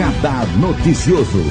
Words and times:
Radar 0.00 0.46
Noticioso. 0.58 1.44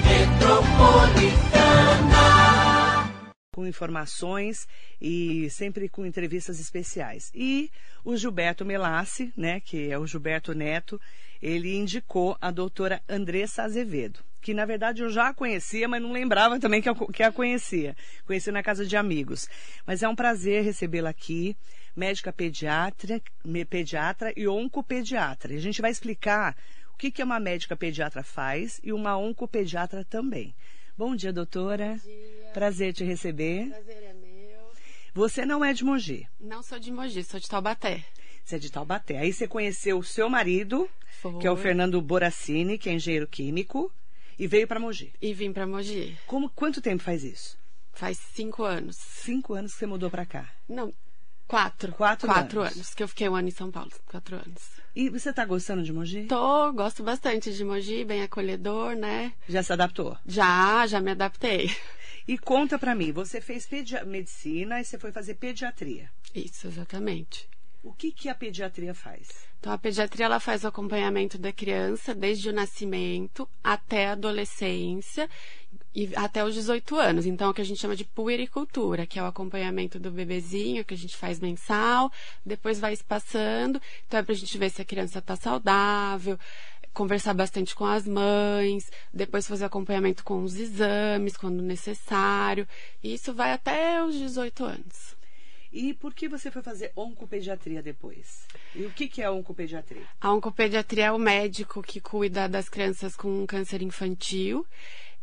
Com 3.53 3.67
informações 3.67 4.67
e 4.99 5.47
sempre 5.51 5.87
com 5.87 6.03
entrevistas 6.03 6.59
especiais. 6.59 7.31
E 7.35 7.69
o 8.03 8.17
Gilberto 8.17 8.65
Melassi, 8.65 9.31
né, 9.37 9.59
que 9.59 9.91
é 9.91 9.99
o 9.99 10.07
Gilberto 10.07 10.55
Neto, 10.55 10.99
ele 11.39 11.75
indicou 11.75 12.35
a 12.41 12.49
doutora 12.49 13.03
Andressa 13.07 13.61
Azevedo, 13.61 14.19
que 14.41 14.51
na 14.51 14.65
verdade 14.65 15.03
eu 15.03 15.11
já 15.11 15.27
a 15.27 15.33
conhecia, 15.33 15.87
mas 15.87 16.01
não 16.01 16.11
lembrava 16.11 16.59
também 16.59 16.81
que, 16.81 16.89
eu, 16.89 16.95
que 16.95 17.21
a 17.21 17.31
conhecia. 17.31 17.95
Conheci 18.25 18.51
na 18.51 18.63
casa 18.63 18.83
de 18.83 18.97
amigos. 18.97 19.47
Mas 19.85 20.01
é 20.01 20.09
um 20.09 20.15
prazer 20.15 20.63
recebê-la 20.63 21.11
aqui, 21.11 21.55
médica 21.95 22.33
pediatra, 22.33 23.21
pediatra 23.69 24.33
e 24.35 24.47
oncopediatra. 24.47 25.53
A 25.53 25.59
gente 25.59 25.83
vai 25.83 25.91
explicar 25.91 26.55
que, 26.99 27.09
que 27.09 27.23
uma 27.23 27.39
médica 27.39 27.77
pediatra 27.77 28.21
faz 28.21 28.81
e 28.83 28.91
uma 28.91 29.17
oncopediatra 29.17 30.03
também. 30.03 30.53
Bom 30.97 31.15
dia, 31.15 31.31
doutora. 31.31 31.91
Bom 31.91 32.11
dia. 32.11 32.51
Prazer 32.53 32.93
te 32.93 33.05
receber. 33.05 33.69
Prazer 33.69 34.03
é 34.03 34.13
meu. 34.13 34.59
Você 35.13 35.45
não 35.45 35.63
é 35.63 35.73
de 35.73 35.85
Mogi. 35.85 36.27
Não 36.37 36.61
sou 36.61 36.77
de 36.77 36.91
Mogi, 36.91 37.23
sou 37.23 37.39
de 37.39 37.47
Taubaté. 37.47 38.03
Você 38.43 38.57
é 38.57 38.59
de 38.59 38.69
Taubaté. 38.69 39.17
Aí 39.17 39.31
você 39.31 39.47
conheceu 39.47 39.97
o 39.97 40.03
seu 40.03 40.29
marido, 40.29 40.89
Foi. 41.21 41.39
que 41.39 41.47
é 41.47 41.51
o 41.51 41.55
Fernando 41.55 42.01
Boracini, 42.01 42.77
que 42.77 42.89
é 42.89 42.93
engenheiro 42.93 43.27
químico, 43.27 43.89
e 44.37 44.45
veio 44.45 44.67
para 44.67 44.79
Mogi. 44.79 45.13
E 45.21 45.33
vim 45.33 45.53
pra 45.53 45.65
Mogi. 45.65 46.17
Como, 46.27 46.49
quanto 46.49 46.81
tempo 46.81 47.01
faz 47.01 47.23
isso? 47.23 47.57
Faz 47.93 48.17
cinco 48.33 48.63
anos. 48.63 48.97
Cinco 48.97 49.53
anos 49.53 49.71
que 49.71 49.79
você 49.79 49.85
mudou 49.85 50.09
para 50.09 50.25
cá. 50.25 50.49
Não, 50.67 50.93
quatro. 51.49 51.91
Quatro 51.93 52.27
Quatro 52.27 52.61
anos. 52.61 52.75
anos. 52.75 52.93
que 52.93 53.01
eu 53.03 53.07
fiquei 53.07 53.27
um 53.27 53.35
ano 53.35 53.47
em 53.47 53.51
São 53.51 53.71
Paulo. 53.71 53.91
Quatro 54.05 54.35
anos. 54.35 54.79
E 54.95 55.09
você 55.09 55.33
tá 55.33 55.43
gostando 55.45 55.81
de 55.83 55.91
Mogi? 55.91 56.25
Tô, 56.25 56.71
gosto 56.71 57.03
bastante 57.03 57.51
de 57.51 57.65
Mogi, 57.65 58.05
bem 58.05 58.21
acolhedor, 58.21 58.95
né? 58.95 59.33
Já 59.47 59.63
se 59.63 59.73
adaptou? 59.73 60.17
Já, 60.25 60.85
já 60.87 61.01
me 61.01 61.11
adaptei. 61.11 61.75
E 62.27 62.37
conta 62.37 62.77
para 62.77 62.93
mim, 62.93 63.11
você 63.11 63.41
fez 63.41 63.67
medicina 64.05 64.79
e 64.79 64.85
você 64.85 64.99
foi 64.99 65.11
fazer 65.11 65.33
pediatria. 65.33 66.11
Isso, 66.35 66.67
exatamente. 66.67 67.49
O 67.81 67.91
que, 67.93 68.11
que 68.11 68.29
a 68.29 68.35
pediatria 68.35 68.93
faz? 68.93 69.27
Então, 69.59 69.71
a 69.71 69.77
pediatria 69.77 70.25
ela 70.25 70.39
faz 70.39 70.63
o 70.63 70.67
acompanhamento 70.67 71.37
da 71.37 71.51
criança 71.51 72.13
desde 72.13 72.49
o 72.49 72.53
nascimento 72.53 73.49
até 73.63 74.07
a 74.07 74.11
adolescência 74.11 75.29
e 75.93 76.09
até 76.15 76.43
os 76.43 76.53
18 76.53 76.95
anos. 76.95 77.25
Então, 77.25 77.47
é 77.47 77.51
o 77.51 77.53
que 77.53 77.61
a 77.61 77.65
gente 77.65 77.79
chama 77.79 77.95
de 77.95 78.05
puericultura, 78.05 79.05
que 79.05 79.17
é 79.17 79.23
o 79.23 79.25
acompanhamento 79.25 79.99
do 79.99 80.11
bebezinho, 80.11 80.85
que 80.85 80.93
a 80.93 80.97
gente 80.97 81.15
faz 81.15 81.39
mensal, 81.39 82.11
depois 82.45 82.79
vai 82.79 82.93
espaçando. 82.93 83.81
Então, 84.07 84.19
é 84.19 84.23
pra 84.23 84.35
gente 84.35 84.57
ver 84.57 84.69
se 84.69 84.81
a 84.81 84.85
criança 84.85 85.21
tá 85.21 85.35
saudável, 85.35 86.37
conversar 86.93 87.33
bastante 87.33 87.75
com 87.75 87.85
as 87.85 88.07
mães, 88.07 88.91
depois 89.13 89.47
fazer 89.47 89.65
acompanhamento 89.65 90.23
com 90.23 90.43
os 90.43 90.57
exames, 90.57 91.37
quando 91.37 91.61
necessário. 91.61 92.67
E 93.03 93.13
isso 93.13 93.33
vai 93.33 93.51
até 93.51 94.03
os 94.03 94.15
18 94.15 94.63
anos. 94.63 95.19
E 95.71 95.93
por 95.93 96.15
que 96.15 96.27
você 96.27 96.49
foi 96.49 96.63
fazer 96.63 96.91
oncopediatria 96.95 97.81
depois? 97.81 98.47
E 98.75 98.85
o 98.85 98.91
que, 98.91 99.07
que 99.07 99.21
é 99.21 99.29
oncopediatria? 99.29 100.01
A 100.19 100.33
oncopediatria 100.33 101.05
é 101.05 101.11
o 101.11 101.19
médico 101.19 101.83
que 101.83 102.01
cuida 102.01 102.49
das 102.49 102.67
crianças 102.67 103.15
com 103.15 103.45
câncer 103.45 103.83
infantil. 103.83 104.65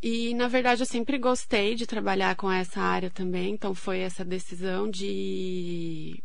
E, 0.03 0.35
na 0.35 0.47
verdade, 0.49 0.83
eu 0.83 0.87
sempre 0.87 1.19
gostei 1.19 1.75
de 1.75 1.87
trabalhar 1.87 2.37
com 2.37 2.51
essa 2.51 2.81
área 2.81 3.11
também. 3.11 3.55
Então, 3.55 3.75
foi 3.75 4.01
essa 4.01 4.25
decisão 4.25 4.91
de 4.91 6.23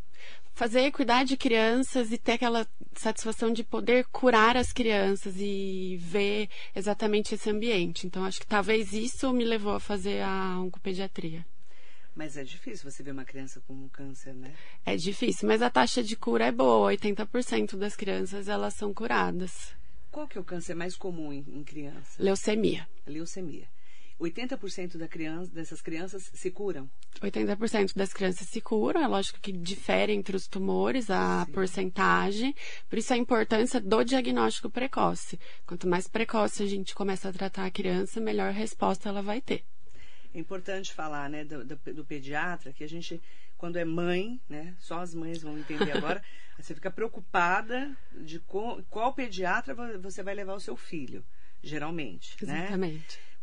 fazer, 0.53 0.91
cuidar 0.91 1.23
de 1.23 1.37
crianças 1.37 2.11
e 2.11 2.17
ter 2.17 2.33
aquela 2.33 2.67
satisfação 2.93 3.51
de 3.51 3.63
poder 3.63 4.05
curar 4.11 4.57
as 4.57 4.71
crianças 4.71 5.35
e 5.37 5.97
ver 5.99 6.49
exatamente 6.75 7.33
esse 7.33 7.49
ambiente. 7.49 8.05
Então, 8.05 8.25
acho 8.25 8.39
que 8.39 8.47
talvez 8.47 8.93
isso 8.93 9.31
me 9.33 9.43
levou 9.43 9.73
a 9.73 9.79
fazer 9.79 10.21
a 10.21 10.59
oncopediatria. 10.59 11.45
Mas 12.13 12.35
é 12.35 12.43
difícil 12.43 12.91
você 12.91 13.01
ver 13.01 13.11
uma 13.11 13.23
criança 13.23 13.61
com 13.65 13.73
um 13.73 13.87
câncer, 13.87 14.33
né? 14.33 14.53
É 14.85 14.97
difícil, 14.97 15.47
mas 15.47 15.61
a 15.61 15.69
taxa 15.69 16.03
de 16.03 16.15
cura 16.15 16.45
é 16.45 16.51
boa. 16.51 16.91
80% 16.91 17.77
das 17.77 17.95
crianças, 17.95 18.49
elas 18.49 18.73
são 18.73 18.93
curadas. 18.93 19.73
Qual 20.11 20.27
que 20.27 20.37
é 20.37 20.41
o 20.41 20.43
câncer 20.43 20.75
mais 20.75 20.95
comum 20.97 21.31
em, 21.31 21.39
em 21.47 21.63
criança? 21.63 22.21
Leucemia. 22.21 22.87
Leucemia. 23.07 23.67
80% 24.19 24.97
da 24.97 25.07
criança, 25.07 25.51
dessas 25.51 25.81
crianças 25.81 26.29
se 26.33 26.51
curam. 26.51 26.87
80% 27.21 27.95
das 27.95 28.13
crianças 28.13 28.47
se 28.47 28.61
curam, 28.61 29.01
é 29.01 29.07
lógico 29.07 29.39
que 29.39 29.51
difere 29.51 30.13
entre 30.13 30.35
os 30.35 30.47
tumores 30.47 31.09
a 31.09 31.45
Sim. 31.45 31.51
porcentagem, 31.51 32.55
por 32.87 32.99
isso 32.99 33.13
a 33.13 33.17
importância 33.17 33.81
do 33.81 34.03
diagnóstico 34.03 34.69
precoce. 34.69 35.39
Quanto 35.65 35.87
mais 35.87 36.07
precoce 36.07 36.61
a 36.61 36.67
gente 36.67 36.93
começa 36.93 37.29
a 37.29 37.33
tratar 37.33 37.65
a 37.65 37.71
criança, 37.71 38.19
melhor 38.19 38.51
resposta 38.51 39.09
ela 39.09 39.23
vai 39.23 39.41
ter. 39.41 39.63
É 40.33 40.39
importante 40.39 40.93
falar, 40.93 41.29
né, 41.29 41.43
do, 41.43 41.65
do, 41.65 41.75
do 41.93 42.05
pediatra, 42.05 42.71
que 42.71 42.83
a 42.83 42.87
gente, 42.87 43.21
quando 43.61 43.75
é 43.77 43.85
mãe, 43.85 44.41
né, 44.49 44.73
só 44.79 45.01
as 45.01 45.13
mães 45.13 45.39
vão 45.43 45.55
entender 45.55 45.91
agora, 45.91 46.19
você 46.57 46.73
fica 46.73 46.89
preocupada 46.89 47.95
de 48.11 48.39
co- 48.39 48.81
qual 48.89 49.13
pediatra 49.13 49.75
vo- 49.75 49.99
você 50.01 50.23
vai 50.23 50.33
levar 50.33 50.55
o 50.55 50.59
seu 50.59 50.75
filho, 50.75 51.23
geralmente, 51.61 52.35
né? 52.53 52.67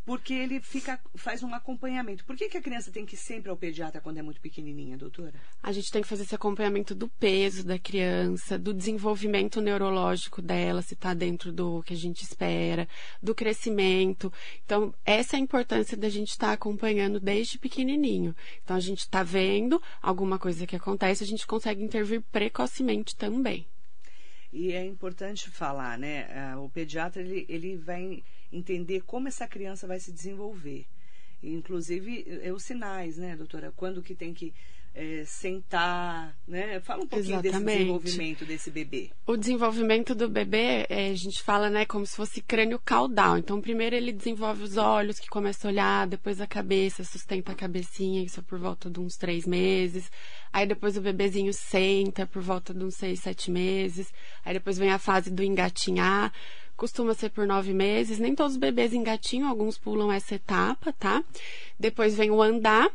Porque 0.08 0.32
ele 0.32 0.58
fica, 0.58 0.98
faz 1.16 1.42
um 1.42 1.52
acompanhamento. 1.52 2.24
Por 2.24 2.34
que, 2.34 2.48
que 2.48 2.56
a 2.56 2.62
criança 2.62 2.91
tem 2.91 3.04
que 3.04 3.14
ir 3.14 3.19
sempre 3.19 3.50
ao 3.50 3.56
pediatra 3.58 4.00
quando 4.00 4.16
é 4.16 4.22
muito 4.22 4.41
pequenininha, 4.41 4.96
doutora? 4.96 5.34
A 5.62 5.70
gente 5.70 5.91
tem 5.91 6.00
que 6.00 6.08
fazer 6.08 6.22
esse 6.22 6.34
acompanhamento 6.34 6.94
do 6.94 7.08
peso 7.08 7.62
da 7.62 7.78
criança, 7.78 8.58
do 8.58 8.72
desenvolvimento 8.72 9.60
neurológico 9.60 10.41
dela, 10.41 10.80
se 10.80 10.94
está 10.94 11.12
dentro 11.12 11.52
do 11.52 11.82
que 11.82 11.92
a 11.92 11.97
gente 11.97 12.22
espera, 12.22 12.88
do 13.22 13.34
crescimento. 13.34 14.32
Então, 14.64 14.94
essa 15.04 15.36
é 15.36 15.38
a 15.38 15.42
importância 15.42 15.94
da 15.94 16.08
gente 16.08 16.30
estar 16.30 16.52
acompanhando 16.54 17.20
desde 17.20 17.58
pequenininho. 17.58 18.34
Então, 18.64 18.78
a 18.78 18.80
gente 18.80 19.00
está 19.00 19.22
vendo 19.22 19.78
alguma 20.00 20.38
coisa 20.38 20.66
que 20.66 20.74
acontece, 20.74 21.22
a 21.22 21.26
gente 21.26 21.47
consegue 21.47 21.84
intervir 21.84 22.22
precocemente 22.32 23.14
também. 23.14 23.66
E 24.50 24.72
é 24.72 24.86
importante 24.86 25.50
falar, 25.50 25.98
né? 25.98 26.26
ah, 26.34 26.58
O 26.58 26.70
pediatra 26.70 27.20
ele, 27.20 27.44
ele 27.47 27.76
vai 27.76 28.22
entender 28.53 29.03
como 29.03 29.28
essa 29.28 29.47
criança 29.47 29.86
vai 29.86 30.00
se 30.00 30.12
desenvolver. 30.12 30.86
Inclusive 31.42 32.26
é, 32.42 32.53
os 32.53 32.62
sinais, 32.62 33.16
né, 33.16 33.36
doutora? 33.36 33.72
Quando 33.76 34.03
que 34.03 34.14
tem 34.14 34.34
que 34.34 34.53
eh, 35.00 35.22
sentar, 35.25 36.36
né? 36.47 36.81
Fala 36.81 37.04
um 37.04 37.06
pouquinho 37.06 37.41
desse 37.41 37.54
Exatamente. 37.54 37.78
desenvolvimento 37.78 38.44
desse 38.44 38.69
bebê. 38.69 39.10
O 39.25 39.36
desenvolvimento 39.36 40.12
do 40.12 40.28
bebê, 40.28 40.86
é, 40.88 41.10
a 41.10 41.14
gente 41.14 41.41
fala, 41.41 41.70
né, 41.70 41.86
como 41.86 42.04
se 42.04 42.16
fosse 42.16 42.42
crânio 42.42 42.81
caudal. 42.84 43.38
Então, 43.38 43.60
primeiro 43.60 43.94
ele 43.94 44.10
desenvolve 44.12 44.65
os 44.65 44.76
olhos, 44.76 45.20
que 45.20 45.28
começa 45.28 45.69
a 45.69 45.70
olhar, 45.70 46.06
depois 46.09 46.41
a 46.41 46.48
cabeça, 46.48 47.04
sustenta 47.04 47.53
a 47.53 47.54
cabecinha, 47.54 48.25
isso 48.25 48.41
é 48.41 48.42
por 48.42 48.59
volta 48.59 48.91
de 48.91 48.98
uns 48.98 49.16
três 49.16 49.47
meses. 49.47 50.10
Aí 50.53 50.66
depois 50.66 50.97
o 50.97 51.00
bebezinho 51.00 51.53
senta 51.53 52.26
por 52.26 52.42
volta 52.42 52.75
de 52.75 52.82
uns 52.82 52.97
seis, 52.97 53.20
sete 53.20 53.53
meses. 53.53 54.12
Aí 54.44 54.54
depois 54.54 54.78
vem 54.78 54.91
a 54.91 54.98
fase 54.98 55.30
do 55.30 55.44
engatinhar. 55.44 56.32
Costuma 56.78 57.12
ser 57.12 57.31
por 57.31 57.44
nove 57.44 57.75
meses. 57.75 58.21
Nem 58.21 58.37
todos 58.37 58.53
os 58.53 58.59
bebês 58.59 58.94
engatinham, 58.94 59.49
alguns 59.49 59.77
pulam 59.77 60.12
essa 60.12 60.37
etapa, 60.37 60.93
tá? 60.93 61.25
Depois 61.77 62.16
vem 62.16 62.31
o 62.31 62.41
andar 62.41 62.89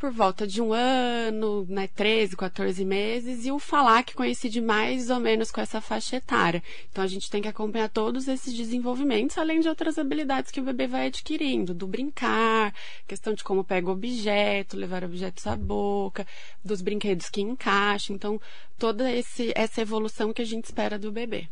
por 0.00 0.10
volta 0.10 0.46
de 0.46 0.60
um 0.60 0.72
ano, 0.72 1.64
né, 1.68 1.86
13, 1.86 2.36
14 2.36 2.84
meses, 2.84 3.46
e 3.46 3.52
o 3.52 3.58
falar 3.60 4.02
que 4.02 4.14
coincide 4.14 4.60
mais 4.60 5.10
ou 5.10 5.20
menos 5.20 5.52
com 5.52 5.60
essa 5.60 5.80
faixa 5.80 6.16
etária. 6.16 6.60
Então 6.90 7.04
a 7.04 7.06
gente 7.06 7.30
tem 7.30 7.40
que 7.40 7.46
acompanhar 7.46 7.88
todos 7.88 8.26
esses 8.26 8.52
desenvolvimentos, 8.52 9.38
além 9.38 9.60
de 9.60 9.68
outras 9.68 9.96
habilidades 9.96 10.50
que 10.50 10.58
o 10.58 10.64
bebê 10.64 10.88
vai 10.88 11.06
adquirindo, 11.06 11.72
do 11.72 11.86
brincar, 11.86 12.74
questão 13.06 13.32
de 13.32 13.44
como 13.44 13.62
pega 13.62 13.90
objeto, 13.90 14.76
levar 14.76 15.04
objetos 15.04 15.46
à 15.46 15.54
boca, 15.54 16.26
dos 16.64 16.82
brinquedos 16.82 17.28
que 17.28 17.42
encaixam. 17.42 18.16
Então, 18.16 18.40
toda 18.76 19.08
esse, 19.12 19.52
essa 19.54 19.82
evolução 19.82 20.32
que 20.32 20.42
a 20.42 20.46
gente 20.46 20.64
espera 20.64 20.98
do 20.98 21.12
bebê. 21.12 21.48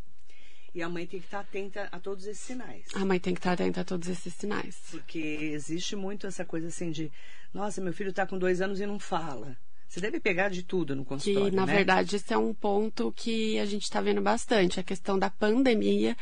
E 0.74 0.82
a 0.82 0.88
mãe 0.88 1.06
tem 1.06 1.18
que 1.20 1.26
estar 1.26 1.40
atenta 1.40 1.88
a 1.90 1.98
todos 1.98 2.26
esses 2.26 2.44
sinais. 2.44 2.84
A 2.94 3.04
mãe 3.04 3.18
tem 3.18 3.34
que 3.34 3.40
estar 3.40 3.52
atenta 3.52 3.80
a 3.80 3.84
todos 3.84 4.08
esses 4.08 4.32
sinais. 4.34 4.76
Porque 4.90 5.18
existe 5.18 5.96
muito 5.96 6.26
essa 6.26 6.44
coisa 6.44 6.68
assim 6.68 6.90
de, 6.90 7.10
nossa, 7.52 7.80
meu 7.80 7.92
filho 7.92 8.10
está 8.10 8.26
com 8.26 8.38
dois 8.38 8.60
anos 8.60 8.78
e 8.80 8.86
não 8.86 8.98
fala. 8.98 9.56
Você 9.88 10.00
deve 10.00 10.20
pegar 10.20 10.50
de 10.50 10.62
tudo 10.62 10.94
no 10.94 11.02
Que, 11.02 11.08
consultório, 11.08 11.56
na 11.56 11.64
né? 11.64 11.74
verdade, 11.74 12.16
esse 12.16 12.32
é 12.34 12.36
um 12.36 12.52
ponto 12.52 13.10
que 13.16 13.58
a 13.58 13.64
gente 13.64 13.84
está 13.84 14.02
vendo 14.02 14.20
bastante. 14.20 14.78
A 14.78 14.82
questão 14.82 15.18
da 15.18 15.30
pandemia 15.30 16.14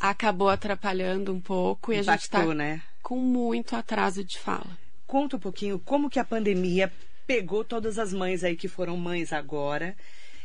acabou 0.00 0.48
atrapalhando 0.48 1.32
um 1.32 1.40
pouco 1.40 1.92
e 1.92 1.98
a 1.98 2.02
gente 2.02 2.20
está 2.22 2.38
Impactou, 2.38 2.54
né? 2.54 2.82
com 3.02 3.18
muito 3.18 3.76
atraso 3.76 4.24
de 4.24 4.38
fala. 4.38 4.78
Conta 5.06 5.36
um 5.36 5.40
pouquinho 5.40 5.78
como 5.78 6.08
que 6.08 6.18
a 6.18 6.24
pandemia 6.24 6.90
pegou 7.26 7.62
todas 7.62 7.98
as 7.98 8.14
mães 8.14 8.42
aí 8.42 8.56
que 8.56 8.66
foram 8.66 8.96
mães 8.96 9.30
agora, 9.30 9.94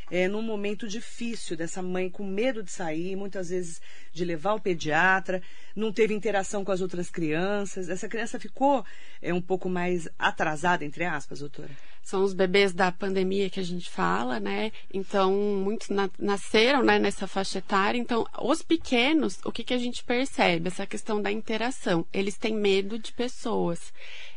é, 0.10 0.28
num 0.28 0.42
momento 0.42 0.88
difícil 0.88 1.58
dessa 1.58 1.82
mãe 1.82 2.10
com 2.10 2.24
medo 2.26 2.64
de 2.64 2.72
sair, 2.72 3.16
muitas 3.16 3.50
vezes 3.50 3.82
de 4.14 4.24
levar 4.24 4.54
o 4.54 4.60
pediatra, 4.60 5.42
não 5.76 5.92
teve 5.92 6.14
interação 6.14 6.64
com 6.64 6.72
as 6.72 6.82
outras 6.82 7.10
crianças. 7.10 7.90
Essa 7.90 8.08
criança 8.08 8.40
ficou 8.40 8.86
é, 9.22 9.34
um 9.34 9.42
pouco 9.42 9.70
mais 9.70 10.08
atrasada, 10.18 10.86
entre 10.86 11.04
aspas, 11.04 11.40
doutora? 11.40 11.72
São 12.08 12.24
os 12.24 12.34
bebês 12.34 12.72
da 12.72 12.90
pandemia 12.90 13.50
que 13.50 13.60
a 13.60 13.64
gente 13.64 13.90
fala, 13.90 14.40
né? 14.40 14.72
Então, 14.94 15.34
muitos 15.34 15.90
na, 15.90 16.10
nasceram 16.18 16.82
né, 16.82 16.98
nessa 16.98 17.28
faixa 17.28 17.58
etária. 17.58 18.00
Então, 18.00 18.26
os 18.42 18.62
pequenos, 18.62 19.40
o 19.44 19.52
que, 19.52 19.62
que 19.62 19.74
a 19.74 19.78
gente 19.78 20.06
percebe? 20.06 20.70
Essa 20.70 20.88
questão 20.88 21.22
da 21.22 21.30
interação. 21.30 22.06
Eles 22.14 22.38
têm 22.38 22.56
medo 22.56 22.98
de 22.98 23.12
pessoas. 23.12 23.92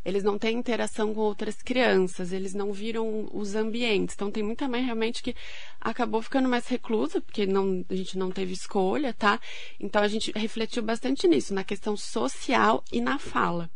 Eles 0.04 0.24
não 0.24 0.36
têm 0.36 0.58
interação 0.58 1.14
com 1.14 1.20
outras 1.20 1.62
crianças, 1.62 2.32
eles 2.32 2.54
não 2.54 2.72
viram 2.72 3.28
os 3.32 3.54
ambientes. 3.54 4.16
Então, 4.16 4.32
tem 4.32 4.42
muita 4.42 4.66
mãe 4.66 4.84
realmente 4.84 5.22
que 5.22 5.36
acabou 5.80 6.20
ficando 6.22 6.48
mais 6.48 6.66
reclusa, 6.66 7.20
porque 7.20 7.46
não, 7.46 7.84
a 7.88 7.94
gente 7.94 8.18
não 8.18 8.32
teve 8.32 8.52
escolha, 8.52 9.14
tá? 9.14 9.38
Então, 9.78 10.02
a 10.02 10.08
gente 10.08 10.32
refletiu 10.34 10.82
bastante 10.82 11.28
nisso, 11.28 11.54
na 11.54 11.62
questão 11.62 11.96
social 11.96 12.82
e 12.90 13.00
na 13.00 13.16
fala 13.16 13.70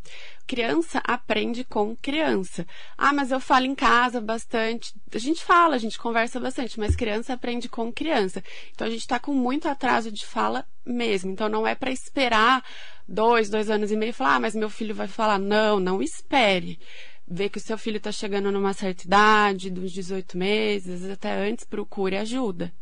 criança 0.47 1.01
aprende 1.05 1.65
com 1.65 1.97
criança. 1.97 2.67
Ah, 2.97 3.13
mas 3.13 3.31
eu 3.31 3.41
falo 3.41 3.67
em 3.67 3.75
casa 3.75 4.21
bastante. 4.21 4.95
A 5.13 5.19
gente 5.19 5.43
fala, 5.45 5.75
a 5.75 5.79
gente 5.79 5.99
conversa 5.99 6.39
bastante, 6.39 6.79
mas 6.79 6.97
criança 6.97 7.33
aprende 7.33 7.69
com 7.69 7.93
criança. 7.93 8.43
Então 8.73 8.87
a 8.87 8.91
gente 8.91 9.01
está 9.01 9.19
com 9.19 9.33
muito 9.33 9.69
atraso 9.69 10.11
de 10.11 10.25
fala 10.25 10.67
mesmo. 10.85 11.31
Então 11.31 11.49
não 11.49 11.67
é 11.67 11.75
para 11.75 11.91
esperar 11.91 12.63
dois, 13.09 13.51
dois 13.51 13.71
anos 13.71 13.91
e 13.91 13.97
meio 13.97 14.11
e 14.11 14.13
falar, 14.13 14.37
ah, 14.37 14.41
mas 14.41 14.55
meu 14.55 14.71
filho 14.71 14.95
vai 14.95 15.09
falar. 15.09 15.39
Não, 15.39 15.81
não 15.81 16.03
espere. 16.03 16.79
Vê 17.27 17.49
que 17.49 17.59
o 17.59 17.61
seu 17.61 17.79
filho 17.79 17.97
está 17.97 18.13
chegando 18.13 18.53
numa 18.53 18.75
certa 18.75 19.05
idade, 19.05 19.71
dos 19.71 19.91
18 19.93 20.37
meses, 20.37 21.09
até 21.09 21.33
antes, 21.33 21.65
procure 21.65 22.17
ajuda. 22.17 22.73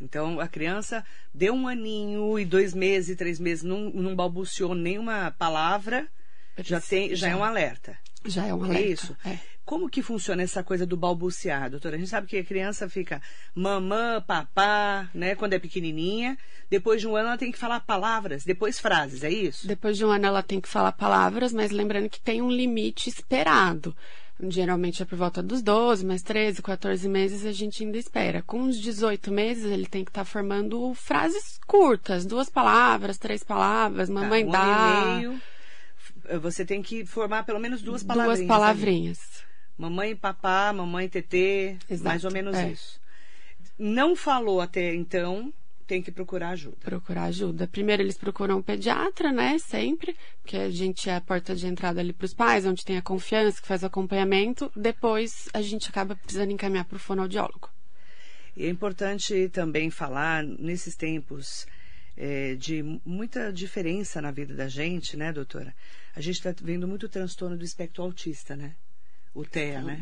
Então, 0.00 0.40
a 0.40 0.48
criança 0.48 1.04
deu 1.32 1.54
um 1.54 1.68
aninho 1.68 2.38
e 2.38 2.44
dois 2.44 2.74
meses, 2.74 3.16
três 3.16 3.38
meses, 3.38 3.62
não, 3.62 3.90
não 3.90 4.16
balbuciou 4.16 4.74
nenhuma 4.74 5.34
palavra, 5.38 6.08
já, 6.58 6.80
tem, 6.80 7.10
já, 7.10 7.28
já, 7.28 7.28
é 7.28 7.36
um 7.36 7.44
alerta. 7.44 7.98
Já 8.24 8.46
é 8.46 8.54
um 8.54 8.62
alerta. 8.64 8.82
É 8.82 8.86
isso. 8.86 9.16
É. 9.24 9.38
Como 9.64 9.88
que 9.88 10.02
funciona 10.02 10.42
essa 10.42 10.62
coisa 10.62 10.84
do 10.84 10.96
balbuciar, 10.96 11.70
doutora? 11.70 11.96
A 11.96 11.98
gente 11.98 12.10
sabe 12.10 12.26
que 12.26 12.36
a 12.36 12.44
criança 12.44 12.86
fica 12.88 13.20
mamã, 13.54 14.22
papá, 14.26 15.08
né, 15.14 15.34
quando 15.34 15.54
é 15.54 15.58
pequenininha. 15.58 16.36
Depois 16.68 17.00
de 17.00 17.08
um 17.08 17.16
ano 17.16 17.28
ela 17.28 17.38
tem 17.38 17.50
que 17.50 17.58
falar 17.58 17.80
palavras, 17.80 18.44
depois 18.44 18.78
frases, 18.78 19.24
é 19.24 19.30
isso? 19.30 19.66
Depois 19.66 19.96
de 19.96 20.04
um 20.04 20.10
ano 20.10 20.26
ela 20.26 20.42
tem 20.42 20.60
que 20.60 20.68
falar 20.68 20.92
palavras, 20.92 21.52
mas 21.52 21.70
lembrando 21.70 22.10
que 22.10 22.20
tem 22.20 22.42
um 22.42 22.50
limite 22.50 23.08
esperado. 23.08 23.96
Geralmente 24.48 25.00
é 25.00 25.06
por 25.06 25.16
volta 25.16 25.42
dos 25.42 25.62
12, 25.62 26.04
mais 26.04 26.20
13, 26.20 26.60
14 26.60 27.08
meses 27.08 27.46
a 27.46 27.52
gente 27.52 27.84
ainda 27.84 27.96
espera. 27.96 28.42
Com 28.42 28.64
os 28.64 28.78
18 28.78 29.30
meses 29.30 29.64
ele 29.64 29.86
tem 29.86 30.04
que 30.04 30.10
estar 30.10 30.22
tá 30.22 30.30
formando 30.30 30.92
frases 30.94 31.58
curtas, 31.66 32.26
duas 32.26 32.50
palavras, 32.50 33.16
três 33.16 33.42
palavras, 33.42 34.08
tá, 34.08 34.14
mamãe 34.14 34.44
tá, 34.44 34.48
um 34.48 34.52
dá. 34.52 35.04
E 35.04 35.16
meio 35.16 35.40
você 36.40 36.64
tem 36.64 36.82
que 36.82 37.04
formar 37.04 37.44
pelo 37.44 37.58
menos 37.58 37.82
duas 37.82 38.02
palavrinhas. 38.02 38.38
Duas 38.38 38.48
palavrinhas. 38.48 39.18
Ali. 39.18 39.54
Mamãe 39.76 40.10
e 40.12 40.14
papá, 40.14 40.72
mamãe 40.72 41.08
tetê, 41.08 41.76
Exato, 41.90 42.04
mais 42.04 42.24
ou 42.24 42.30
menos 42.30 42.56
é. 42.56 42.70
isso. 42.70 43.00
Não 43.78 44.14
falou 44.14 44.60
até 44.60 44.94
então, 44.94 45.52
tem 45.86 46.00
que 46.00 46.12
procurar 46.12 46.50
ajuda. 46.50 46.76
Procurar 46.80 47.24
ajuda. 47.24 47.66
Primeiro 47.66 48.02
eles 48.02 48.16
procuram 48.16 48.58
um 48.58 48.62
pediatra, 48.62 49.32
né? 49.32 49.58
Sempre, 49.58 50.16
porque 50.42 50.56
a 50.56 50.70
gente 50.70 51.10
é 51.10 51.16
a 51.16 51.20
porta 51.20 51.54
de 51.54 51.66
entrada 51.66 52.00
ali 52.00 52.12
para 52.12 52.24
os 52.24 52.34
pais, 52.34 52.64
onde 52.64 52.84
tem 52.84 52.96
a 52.96 53.02
confiança, 53.02 53.60
que 53.60 53.66
faz 53.66 53.82
o 53.82 53.86
acompanhamento. 53.86 54.70
Depois 54.76 55.48
a 55.52 55.60
gente 55.60 55.88
acaba 55.88 56.14
precisando 56.14 56.52
encaminhar 56.52 56.84
para 56.84 56.96
o 56.96 57.00
fonoaudiólogo. 57.00 57.68
E 58.56 58.66
é 58.66 58.68
importante 58.68 59.48
também 59.48 59.90
falar, 59.90 60.44
nesses 60.44 60.94
tempos 60.94 61.66
é, 62.16 62.54
de 62.54 62.82
muita 63.04 63.52
diferença 63.52 64.20
na 64.20 64.30
vida 64.30 64.54
da 64.54 64.68
gente, 64.68 65.16
né, 65.16 65.32
doutora? 65.32 65.74
A 66.14 66.20
gente 66.20 66.36
está 66.36 66.54
vendo 66.62 66.86
muito 66.86 67.08
transtorno 67.08 67.56
do 67.56 67.64
espectro 67.64 68.02
autista, 68.02 68.54
né? 68.54 68.74
O 69.34 69.44
TEA, 69.44 69.82
né? 69.82 70.00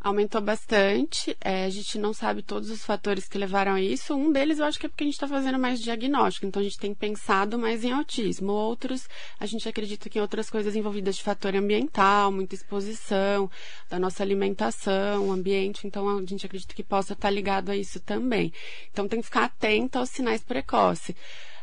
Aumentou 0.00 0.40
bastante. 0.40 1.36
É, 1.40 1.64
a 1.64 1.70
gente 1.70 1.98
não 1.98 2.14
sabe 2.14 2.40
todos 2.40 2.70
os 2.70 2.84
fatores 2.84 3.26
que 3.26 3.36
levaram 3.36 3.72
a 3.72 3.80
isso. 3.80 4.14
Um 4.14 4.30
deles 4.30 4.60
eu 4.60 4.64
acho 4.64 4.78
que 4.78 4.86
é 4.86 4.88
porque 4.88 5.02
a 5.02 5.06
gente 5.06 5.14
está 5.14 5.26
fazendo 5.26 5.58
mais 5.58 5.80
diagnóstico, 5.80 6.46
então 6.46 6.60
a 6.60 6.62
gente 6.62 6.78
tem 6.78 6.94
pensado 6.94 7.58
mais 7.58 7.82
em 7.82 7.90
autismo. 7.90 8.52
Outros, 8.52 9.08
a 9.40 9.46
gente 9.46 9.68
acredita 9.68 10.08
que 10.08 10.18
em 10.18 10.22
outras 10.22 10.48
coisas 10.48 10.76
envolvidas 10.76 11.16
de 11.16 11.22
fator 11.24 11.54
ambiental, 11.56 12.30
muita 12.30 12.54
exposição, 12.54 13.50
da 13.90 13.98
nossa 13.98 14.22
alimentação, 14.22 15.32
ambiente, 15.32 15.86
então 15.86 16.08
a 16.08 16.24
gente 16.24 16.46
acredita 16.46 16.74
que 16.74 16.84
possa 16.84 17.14
estar 17.14 17.28
tá 17.28 17.30
ligado 17.30 17.70
a 17.70 17.76
isso 17.76 17.98
também. 17.98 18.52
Então 18.92 19.08
tem 19.08 19.20
que 19.20 19.26
ficar 19.26 19.44
atento 19.46 19.98
aos 19.98 20.10
sinais 20.10 20.42
precoces. 20.44 21.14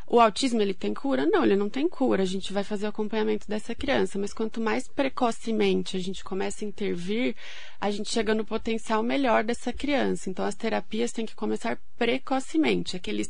O 0.08 0.20
autismo 0.20 0.62
ele 0.62 0.72
tem 0.72 0.94
cura? 0.94 1.26
Não, 1.26 1.44
ele 1.44 1.56
não 1.56 1.68
tem 1.68 1.88
cura. 1.88 2.22
A 2.22 2.26
gente 2.26 2.52
vai 2.52 2.62
fazer 2.62 2.86
o 2.86 2.90
acompanhamento 2.90 3.48
dessa 3.48 3.74
criança, 3.74 4.16
mas 4.16 4.32
quanto 4.32 4.60
mais 4.60 4.86
precocemente 4.86 5.96
a 5.96 6.00
gente 6.00 6.22
começa 6.22 6.64
a 6.64 6.68
intervir, 6.68 7.34
a 7.80 7.90
gente 7.90 8.12
chega 8.12 8.32
no 8.32 8.44
potencial 8.44 9.02
melhor 9.02 9.42
dessa 9.42 9.72
criança. 9.72 10.30
Então 10.30 10.44
as 10.44 10.54
terapias 10.54 11.10
têm 11.10 11.26
que 11.26 11.34
começar 11.34 11.76
precocemente, 11.98 12.94
aqueles 12.94 13.28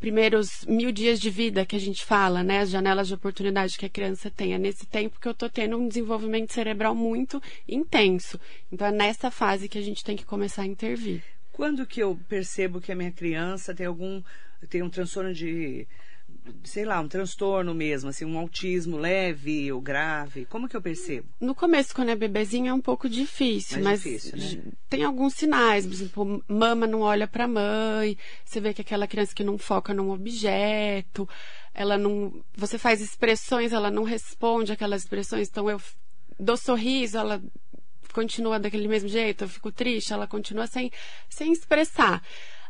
primeiros 0.00 0.64
mil 0.64 0.90
dias 0.90 1.20
de 1.20 1.28
vida 1.28 1.66
que 1.66 1.76
a 1.76 1.80
gente 1.80 2.02
fala, 2.02 2.42
né? 2.42 2.60
As 2.60 2.70
janelas 2.70 3.08
de 3.08 3.14
oportunidade 3.14 3.76
que 3.76 3.84
a 3.84 3.90
criança 3.90 4.30
tem. 4.30 4.54
É 4.54 4.58
nesse 4.58 4.86
tempo 4.86 5.20
que 5.20 5.28
eu 5.28 5.34
tô 5.34 5.50
tendo 5.50 5.76
um 5.76 5.86
desenvolvimento 5.86 6.54
cerebral 6.54 6.94
muito 6.94 7.40
intenso. 7.68 8.40
Então 8.72 8.86
é 8.86 8.92
nessa 8.92 9.30
fase 9.30 9.68
que 9.68 9.76
a 9.76 9.82
gente 9.82 10.02
tem 10.02 10.16
que 10.16 10.24
começar 10.24 10.62
a 10.62 10.66
intervir. 10.66 11.22
Quando 11.52 11.86
que 11.86 12.00
eu 12.00 12.18
percebo 12.28 12.80
que 12.80 12.90
a 12.90 12.96
minha 12.96 13.12
criança 13.12 13.74
tem 13.74 13.84
algum 13.84 14.22
tem 14.70 14.82
um 14.82 14.88
transtorno 14.88 15.34
de 15.34 15.86
sei 16.62 16.84
lá, 16.84 17.00
um 17.00 17.08
transtorno 17.08 17.74
mesmo, 17.74 18.10
assim, 18.10 18.24
um 18.24 18.38
autismo 18.38 18.96
leve 18.96 19.70
ou 19.72 19.80
grave? 19.80 20.46
Como 20.46 20.68
que 20.68 20.76
eu 20.76 20.82
percebo? 20.82 21.28
No 21.40 21.54
começo, 21.54 21.94
quando 21.94 22.10
é 22.10 22.16
bebezinho, 22.16 22.68
é 22.68 22.74
um 22.74 22.80
pouco 22.80 23.08
difícil, 23.08 23.82
Mais 23.82 23.84
mas 23.84 24.02
difícil, 24.02 24.38
né? 24.38 24.72
tem 24.88 25.04
alguns 25.04 25.34
sinais, 25.34 25.86
por 25.86 25.92
exemplo, 25.92 26.44
mama 26.48 26.86
não 26.86 27.00
olha 27.00 27.26
para 27.26 27.48
mãe, 27.48 28.16
você 28.44 28.60
vê 28.60 28.74
que 28.74 28.82
aquela 28.82 29.06
criança 29.06 29.34
que 29.34 29.44
não 29.44 29.58
foca 29.58 29.94
num 29.94 30.10
objeto, 30.10 31.28
ela 31.72 31.98
não, 31.98 32.44
você 32.56 32.78
faz 32.78 33.00
expressões, 33.00 33.72
ela 33.72 33.90
não 33.90 34.04
responde 34.04 34.72
aquelas 34.72 35.02
expressões, 35.02 35.48
então 35.48 35.68
eu 35.68 35.80
dou 36.38 36.56
sorriso, 36.56 37.18
ela 37.18 37.42
continua 38.12 38.58
daquele 38.60 38.86
mesmo 38.86 39.08
jeito, 39.08 39.44
eu 39.44 39.48
fico 39.48 39.72
triste, 39.72 40.12
ela 40.12 40.26
continua 40.26 40.66
sem, 40.66 40.90
sem 41.28 41.52
expressar. 41.52 42.22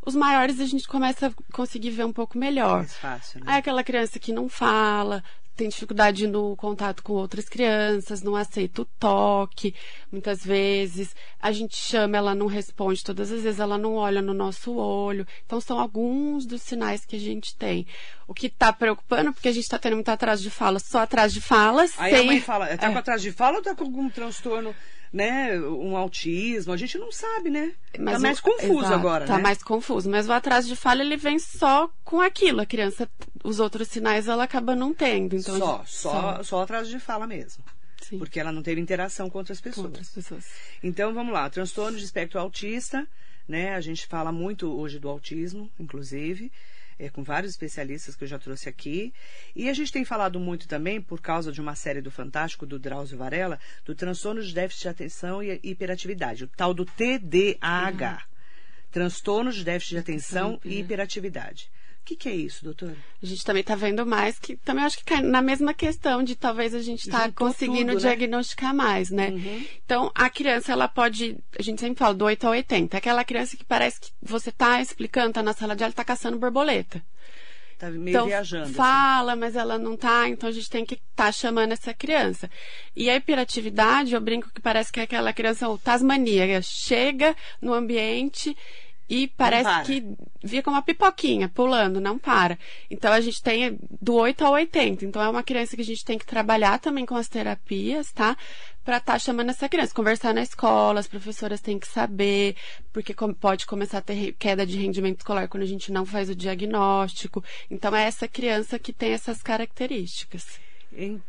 Os 0.07 0.15
maiores 0.15 0.61
a 0.61 0.67
gente 0.67 0.87
começa 0.87 1.29
a 1.29 1.53
conseguir 1.53 1.91
ver 1.91 2.05
um 2.05 2.13
pouco 2.13 2.39
melhor. 2.39 2.79
Mais 2.79 2.97
fácil, 2.97 3.41
né? 3.41 3.47
Aí 3.49 3.59
aquela 3.59 3.83
criança 3.83 4.19
que 4.19 4.33
não 4.33 4.49
fala, 4.49 5.23
tem 5.57 5.69
dificuldade 5.69 6.27
no 6.27 6.57
contato 6.57 7.03
com 7.03 7.13
outras 7.13 7.49
crianças, 7.49 8.23
não 8.23 8.35
aceita 8.35 8.83
o 8.83 8.85
toque, 8.85 9.75
muitas 10.11 10.45
vezes. 10.45 11.15
A 11.41 11.53
gente 11.53 11.77
chama, 11.77 12.17
ela 12.17 12.35
não 12.35 12.47
responde, 12.47 13.05
todas 13.05 13.31
as 13.31 13.43
vezes 13.43 13.61
ela 13.61 13.79
não 13.79 13.95
olha 13.95 14.21
no 14.21 14.35
nosso 14.35 14.75
olho. 14.75 15.27
Então, 15.47 15.61
são 15.61 15.79
alguns 15.79 16.45
dos 16.45 16.61
sinais 16.63 17.05
que 17.05 17.17
a 17.17 17.21
gente 17.21 17.57
tem. 17.57 17.87
O 18.27 18.35
que 18.35 18.47
está 18.47 18.73
preocupando, 18.73 19.33
porque 19.33 19.49
a 19.49 19.53
gente 19.53 19.65
está 19.65 19.79
tendo 19.79 19.95
muito 19.95 20.09
atraso 20.09 20.43
de 20.43 20.51
fala, 20.51 20.79
só 20.79 21.01
atrás 21.01 21.33
de 21.33 21.41
falas. 21.41 21.93
Aí 21.99 22.13
sem... 22.13 22.21
a 22.21 22.25
mãe 22.25 22.41
fala, 22.41 22.73
está 22.73 22.87
é. 22.87 22.93
com 22.93 22.99
atraso 22.99 23.23
de 23.23 23.33
fala 23.33 23.55
ou 23.55 23.59
está 23.59 23.75
com 23.75 23.85
algum 23.85 24.09
transtorno 24.09 24.75
né, 25.15 25.57
um 25.61 25.97
autismo, 25.97 26.73
a 26.73 26.77
gente 26.77 26.99
não 26.99 27.13
sabe, 27.13 27.49
né? 27.49 27.73
Mas 27.97 28.15
tá 28.15 28.19
mais 28.19 28.39
o, 28.41 28.43
confuso 28.43 28.81
exato, 28.81 28.95
agora, 28.95 29.25
tá 29.25 29.37
né? 29.37 29.43
mais 29.45 29.63
confuso, 29.63 30.11
mas 30.11 30.29
o 30.29 30.33
atraso 30.33 30.67
de 30.67 30.75
fala 30.75 31.03
ele 31.03 31.17
vem 31.17 31.39
só 31.39 31.89
com 32.03 32.21
aquilo, 32.21 32.61
a 32.61 32.67
criança, 32.67 33.09
os 33.45 33.61
outros 33.61 33.87
sinais 33.87 34.27
ela 34.27 34.43
acaba 34.43 34.75
não 34.75 34.93
tendo, 34.93 35.37
então 35.37 35.57
só, 35.57 35.79
gente, 35.79 35.91
só, 35.93 36.11
só, 36.11 36.43
só 36.43 36.63
atraso 36.63 36.91
de 36.91 36.99
fala 36.99 37.29
mesmo. 37.29 37.63
Sim. 38.03 38.19
Porque 38.19 38.41
ela 38.41 38.51
não 38.51 38.61
teve 38.61 38.81
interação 38.81 39.31
com 39.31 39.39
outras 39.39 39.61
pessoas. 39.61 39.87
Com 39.87 39.93
outras 39.93 40.09
pessoas. 40.11 40.47
Então 40.83 41.15
vamos 41.15 41.33
lá, 41.33 41.49
transtorno 41.49 41.97
de 41.97 42.05
espectro 42.05 42.41
autista, 42.41 43.07
né? 43.49 43.77
A 43.77 43.81
gente 43.81 44.09
fala 44.09 44.33
muito 44.33 44.69
hoje 44.77 44.99
do 44.99 45.09
autismo, 45.09 45.71
inclusive 45.79 46.51
é, 46.99 47.09
com 47.09 47.23
vários 47.23 47.53
especialistas 47.53 48.15
que 48.15 48.25
eu 48.25 48.29
já 48.29 48.39
trouxe 48.39 48.69
aqui. 48.69 49.13
E 49.55 49.69
a 49.69 49.73
gente 49.73 49.93
tem 49.93 50.05
falado 50.05 50.39
muito 50.39 50.69
também, 50.69 51.01
por 51.01 51.21
causa 51.21 51.53
de 51.53 51.61
uma 51.61 51.75
série 51.75 52.01
do 52.01 52.11
Fantástico, 52.11 52.67
do 52.67 52.79
Drauzio 52.79 53.19
Varela, 53.19 53.59
do 53.85 53.95
transtorno 53.95 54.43
de 54.43 54.53
déficit 54.53 54.83
de 54.83 54.89
atenção 54.89 55.43
e 55.43 55.61
hiperatividade, 55.63 56.45
o 56.45 56.49
tal 56.49 56.75
do 56.75 56.85
TDAH. 56.85 58.13
Uhum. 58.13 58.35
Transtorno 58.91 59.53
de 59.53 59.65
déficit 59.65 59.95
de 59.95 59.99
atenção 59.99 60.61
e 60.65 60.79
hiperatividade. 60.79 61.69
O 62.05 62.07
que, 62.07 62.17
que, 62.17 62.29
é 62.29 62.35
isso, 62.35 62.63
doutora? 62.63 62.95
A 63.23 63.25
gente 63.25 63.43
também 63.43 63.63
está 63.63 63.75
vendo 63.75 64.05
mais 64.05 64.39
que 64.39 64.59
também 64.59 64.85
acho 64.85 64.99
que 64.99 65.05
cai 65.05 65.23
na 65.23 65.41
mesma 65.41 65.73
questão 65.73 66.23
de 66.23 66.37
talvez 66.37 66.75
a 66.75 66.83
gente 66.83 67.01
está 67.01 67.33
conseguindo 67.33 67.93
tudo, 67.93 68.03
né? 68.05 68.15
diagnosticar 68.15 68.75
mais, 68.75 69.09
né? 69.09 69.31
Uhum. 69.31 69.67
Então, 69.83 70.13
a 70.15 70.29
criança, 70.29 70.71
ela 70.71 70.87
pode, 70.87 71.39
a 71.59 71.63
gente 71.63 71.81
sempre 71.81 71.99
fala 71.99 72.13
do 72.13 72.27
8 72.27 72.45
ao 72.45 72.53
80, 72.53 72.99
aquela 72.99 73.25
criança 73.25 73.57
que 73.57 73.65
parece 73.65 74.03
que 74.03 74.13
você 74.21 74.51
está 74.51 74.83
explicando, 74.83 75.29
está 75.29 75.43
na 75.43 75.55
sala 75.55 75.75
de 75.75 75.83
aula, 75.83 75.93
está 75.93 76.05
caçando 76.05 76.39
borboleta. 76.39 77.03
Tá 77.79 77.91
meio 77.91 78.11
então, 78.11 78.27
viajando. 78.27 78.65
Assim. 78.65 78.75
Fala, 78.75 79.33
assim. 79.33 79.41
mas 79.41 79.57
ela 79.57 79.79
não 79.79 79.97
tá, 79.97 80.29
então 80.29 80.47
a 80.47 80.53
gente 80.53 80.69
tem 80.69 80.85
que 80.85 80.97
estar 80.97 81.25
tá 81.25 81.33
chamando 81.33 81.73
essa 81.73 81.95
criança. 81.95 82.51
E 82.95 83.09
a 83.09 83.17
hiperatividade, 83.17 84.15
eu 84.15 84.21
brinco 84.21 84.51
que 84.53 84.61
parece 84.61 84.93
que 84.93 85.01
é 85.01 85.05
aquela 85.05 85.33
criança, 85.33 85.71
o 85.71 85.79
tasmania, 85.79 86.61
chega 86.61 87.35
no 87.63 87.73
ambiente 87.73 88.55
e 89.09 89.29
parece 89.29 89.85
que 89.85 90.03
fica 90.47 90.71
uma 90.71 90.83
pipoquinha 90.83 91.49
pulando, 91.49 92.01
não 92.01 92.19
para. 92.19 92.59
Então 92.91 93.13
a 93.13 93.21
gente 93.21 93.43
tem 93.43 93.79
do 94.01 94.15
8 94.15 94.45
ao 94.45 94.53
80. 94.55 95.05
Então 95.05 95.23
é 95.23 95.29
uma 95.29 95.43
criança 95.43 95.77
que 95.77 95.83
a 95.83 95.85
gente 95.85 96.05
tem 96.05 96.19
que 96.19 96.27
trabalhar 96.27 96.79
também 96.79 97.05
com 97.05 97.15
as 97.15 97.29
terapias, 97.29 98.11
tá? 98.13 98.37
Pra 98.83 98.99
estar 98.99 99.15
tá 99.15 99.19
chamando 99.19 99.51
essa 99.51 99.69
criança, 99.69 99.95
conversar 99.95 100.35
na 100.35 100.43
escola, 100.43 101.01
as 101.01 101.07
professoras 101.07 101.61
têm 101.61 101.79
que 101.79 101.89
saber, 101.89 102.57
porque 102.93 103.15
pode 103.41 103.67
começar 103.67 103.99
a 103.99 104.03
ter 104.03 104.33
queda 104.33 104.67
de 104.67 104.79
rendimento 104.79 105.19
escolar 105.19 105.49
quando 105.49 105.63
a 105.63 105.67
gente 105.67 105.93
não 105.93 106.05
faz 106.07 106.29
o 106.29 106.35
diagnóstico. 106.35 107.43
Então 107.71 107.95
é 107.95 108.05
essa 108.05 108.29
criança 108.29 108.79
que 108.79 108.93
tem 108.93 109.13
essas 109.13 109.43
características. 109.43 110.64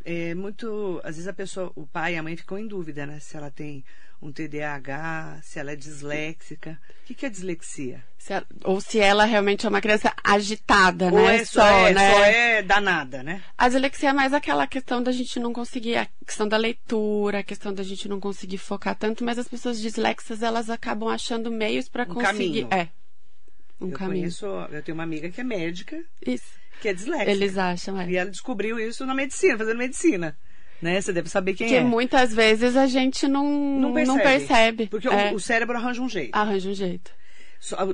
É, 0.04 0.34
muito, 0.34 1.00
às 1.02 1.16
vezes 1.16 1.28
a 1.28 1.32
pessoa, 1.32 1.72
o 1.74 1.86
pai 1.86 2.14
e 2.14 2.16
a 2.16 2.22
mãe 2.22 2.36
ficam 2.36 2.58
em 2.58 2.66
dúvida, 2.66 3.04
né? 3.06 3.18
Se 3.18 3.36
ela 3.36 3.50
tem 3.50 3.84
um 4.20 4.32
TDAH, 4.32 5.40
se 5.42 5.58
ela 5.58 5.72
é 5.72 5.76
disléxica. 5.76 6.80
O 7.02 7.06
que, 7.06 7.14
que 7.14 7.26
é 7.26 7.28
dislexia? 7.28 8.02
Se 8.18 8.32
ela, 8.32 8.46
ou 8.64 8.80
se 8.80 8.98
ela 8.98 9.24
realmente 9.24 9.66
é 9.66 9.68
uma 9.68 9.80
criança 9.80 10.12
agitada, 10.22 11.06
ou 11.06 11.26
né? 11.26 11.36
É 11.36 11.44
só, 11.44 11.60
só, 11.60 11.86
é, 11.86 11.94
né? 11.94 12.12
só 12.12 12.24
é 12.24 12.62
danada, 12.62 13.22
né? 13.22 13.42
A 13.56 13.68
dislexia 13.68 14.10
é 14.10 14.12
mais 14.12 14.32
aquela 14.32 14.66
questão 14.66 15.02
da 15.02 15.12
gente 15.12 15.38
não 15.38 15.52
conseguir, 15.52 15.96
a 15.96 16.08
questão 16.24 16.48
da 16.48 16.56
leitura, 16.56 17.40
a 17.40 17.44
questão 17.44 17.72
da 17.72 17.82
gente 17.82 18.08
não 18.08 18.18
conseguir 18.18 18.58
focar 18.58 18.96
tanto, 18.96 19.24
mas 19.24 19.38
as 19.38 19.48
pessoas 19.48 19.80
dislexas, 19.80 20.42
elas 20.42 20.70
acabam 20.70 21.08
achando 21.08 21.50
meios 21.50 21.88
para 21.88 22.04
um 22.04 22.14
conseguir. 22.14 22.66
Caminho. 22.66 22.68
É. 22.70 22.88
Um 23.80 23.88
eu 23.88 23.92
caminho. 23.92 24.20
Conheço, 24.22 24.46
eu 24.46 24.82
tenho 24.82 24.96
uma 24.96 25.04
amiga 25.04 25.28
que 25.28 25.40
é 25.40 25.44
médica. 25.44 26.02
Isso. 26.26 26.65
Que 26.80 26.88
é 26.88 26.94
disléxica. 26.94 27.30
Eles 27.30 27.56
acham, 27.58 28.00
é. 28.00 28.10
E 28.10 28.16
ela 28.16 28.30
descobriu 28.30 28.78
isso 28.78 29.04
na 29.06 29.14
medicina, 29.14 29.56
fazendo 29.56 29.78
medicina 29.78 30.36
né? 30.80 31.00
Você 31.00 31.12
deve 31.12 31.28
saber 31.28 31.54
quem 31.54 31.68
que 31.68 31.74
é. 31.74 31.78
Que 31.78 31.84
muitas 31.84 32.34
vezes 32.34 32.76
a 32.76 32.86
gente 32.86 33.26
não, 33.26 33.48
não 33.78 33.94
percebe. 33.94 34.16
Não 34.16 34.22
percebe 34.22 34.86
porque 34.86 35.08
é. 35.08 35.32
o, 35.32 35.34
o, 35.34 35.40
cérebro 35.40 35.76
arranja 35.76 36.02
um 36.02 36.08
jeito. 36.08 36.34
Arranja 36.34 36.68
um 36.68 36.74
jeito. 36.74 37.10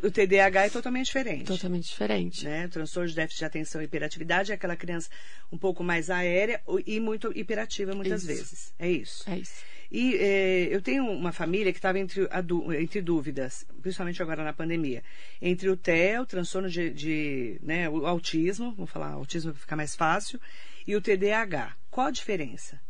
O 0.02 0.10
TDAH 0.10 0.66
é 0.66 0.70
totalmente 0.70 1.06
diferente. 1.06 1.44
Totalmente 1.44 1.88
diferente. 1.88 2.44
Né? 2.44 2.66
O 2.66 2.68
transtorno 2.68 3.08
de 3.08 3.14
déficit 3.14 3.38
de 3.38 3.44
atenção 3.44 3.80
e 3.80 3.84
hiperatividade 3.84 4.50
é 4.50 4.54
aquela 4.54 4.76
criança 4.76 5.08
um 5.52 5.56
pouco 5.56 5.84
mais 5.84 6.10
aérea 6.10 6.60
e 6.84 6.98
muito 6.98 7.32
hiperativa 7.34 7.94
muitas 7.94 8.22
isso. 8.22 8.26
vezes. 8.26 8.74
É 8.78 8.90
isso. 8.90 9.30
É 9.30 9.38
isso. 9.38 9.54
E 9.94 10.16
eh, 10.16 10.68
eu 10.70 10.80
tenho 10.80 11.04
uma 11.04 11.32
família 11.32 11.70
que 11.70 11.78
estava 11.78 11.99
entre, 11.99 12.26
entre 12.80 13.02
dúvidas, 13.02 13.66
principalmente 13.82 14.22
agora 14.22 14.42
na 14.42 14.54
pandemia, 14.54 15.02
entre 15.40 15.68
o 15.68 15.76
TEA, 15.76 16.22
o 16.22 16.26
transtorno 16.26 16.70
de, 16.70 16.88
de 16.88 17.61
né, 17.62 17.90
o 17.90 18.06
autismo, 18.06 18.72
vamos 18.75 18.90
falar 18.90 19.11
autismo 19.11 19.52
para 19.52 19.61
ficar 19.61 19.76
mais 19.76 19.94
fácil, 19.94 20.40
e 20.87 20.96
o 20.96 21.00
TDAH. 21.02 21.76
Qual 21.90 22.06
a 22.06 22.11
diferença? 22.11 22.80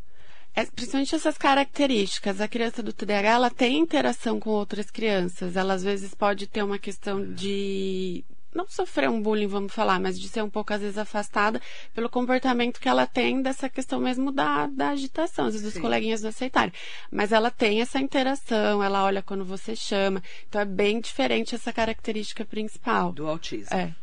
É, 0.55 0.65
principalmente 0.65 1.17
essas 1.17 1.37
características. 1.37 2.41
A 2.41 2.47
criança 2.47 2.85
do 2.85 2.93
TDAH, 2.93 3.31
ela 3.31 3.51
tem 3.51 3.81
interação 3.81 4.39
com 4.39 4.51
outras 4.51 4.89
crianças. 4.89 5.57
Ela, 5.57 5.75
às 5.75 5.83
vezes, 5.83 6.15
pode 6.15 6.47
ter 6.47 6.63
uma 6.63 6.79
questão 6.79 7.33
de 7.33 8.25
não 8.55 8.67
sofrer 8.69 9.09
um 9.09 9.21
bullying, 9.21 9.47
vamos 9.47 9.73
falar, 9.73 9.99
mas 9.99 10.19
de 10.19 10.29
ser 10.29 10.43
um 10.43 10.51
pouco, 10.51 10.73
às 10.73 10.81
vezes, 10.81 10.99
afastada 10.99 11.61
pelo 11.95 12.09
comportamento 12.09 12.81
que 12.81 12.89
ela 12.89 13.07
tem 13.07 13.41
dessa 13.43 13.69
questão 13.69 14.01
mesmo 14.01 14.31
da, 14.31 14.67
da 14.67 14.91
agitação, 14.91 15.47
às 15.47 15.55
vezes 15.55 15.73
Sim. 15.73 15.79
os 15.79 15.83
coleguinhas 15.83 16.23
não 16.23 16.31
aceitarem. 16.31 16.73
Mas 17.11 17.33
ela 17.33 17.51
tem 17.51 17.81
essa 17.81 17.99
interação, 17.99 18.83
ela 18.83 19.05
olha 19.05 19.23
quando 19.23 19.45
você 19.45 19.75
chama. 19.75 20.23
Então 20.49 20.61
é 20.61 20.65
bem 20.65 21.01
diferente 21.01 21.55
essa 21.55 21.73
característica 21.73 22.45
principal. 22.45 23.13
Do 23.13 23.27
autismo. 23.27 23.75
É. 23.77 23.95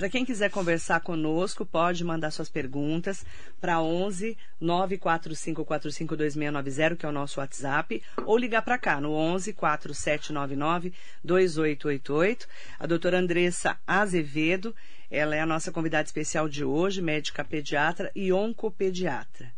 Para 0.00 0.08
quem 0.08 0.24
quiser 0.24 0.50
conversar 0.50 1.00
conosco, 1.00 1.66
pode 1.66 2.02
mandar 2.02 2.30
suas 2.30 2.48
perguntas 2.48 3.22
para 3.60 3.82
11 3.82 4.34
945452690, 4.62 6.96
que 6.96 7.04
é 7.04 7.08
o 7.10 7.12
nosso 7.12 7.38
WhatsApp, 7.38 8.02
ou 8.24 8.38
ligar 8.38 8.62
para 8.62 8.78
cá 8.78 8.98
no 8.98 9.12
11 9.12 9.52
4799 9.52 10.94
2888. 11.22 12.48
A 12.78 12.86
doutora 12.86 13.18
Andressa 13.18 13.78
Azevedo, 13.86 14.74
ela 15.10 15.36
é 15.36 15.40
a 15.40 15.46
nossa 15.46 15.70
convidada 15.70 16.06
especial 16.06 16.48
de 16.48 16.64
hoje, 16.64 17.02
médica 17.02 17.44
pediatra 17.44 18.10
e 18.14 18.32
oncopediatra. 18.32 19.52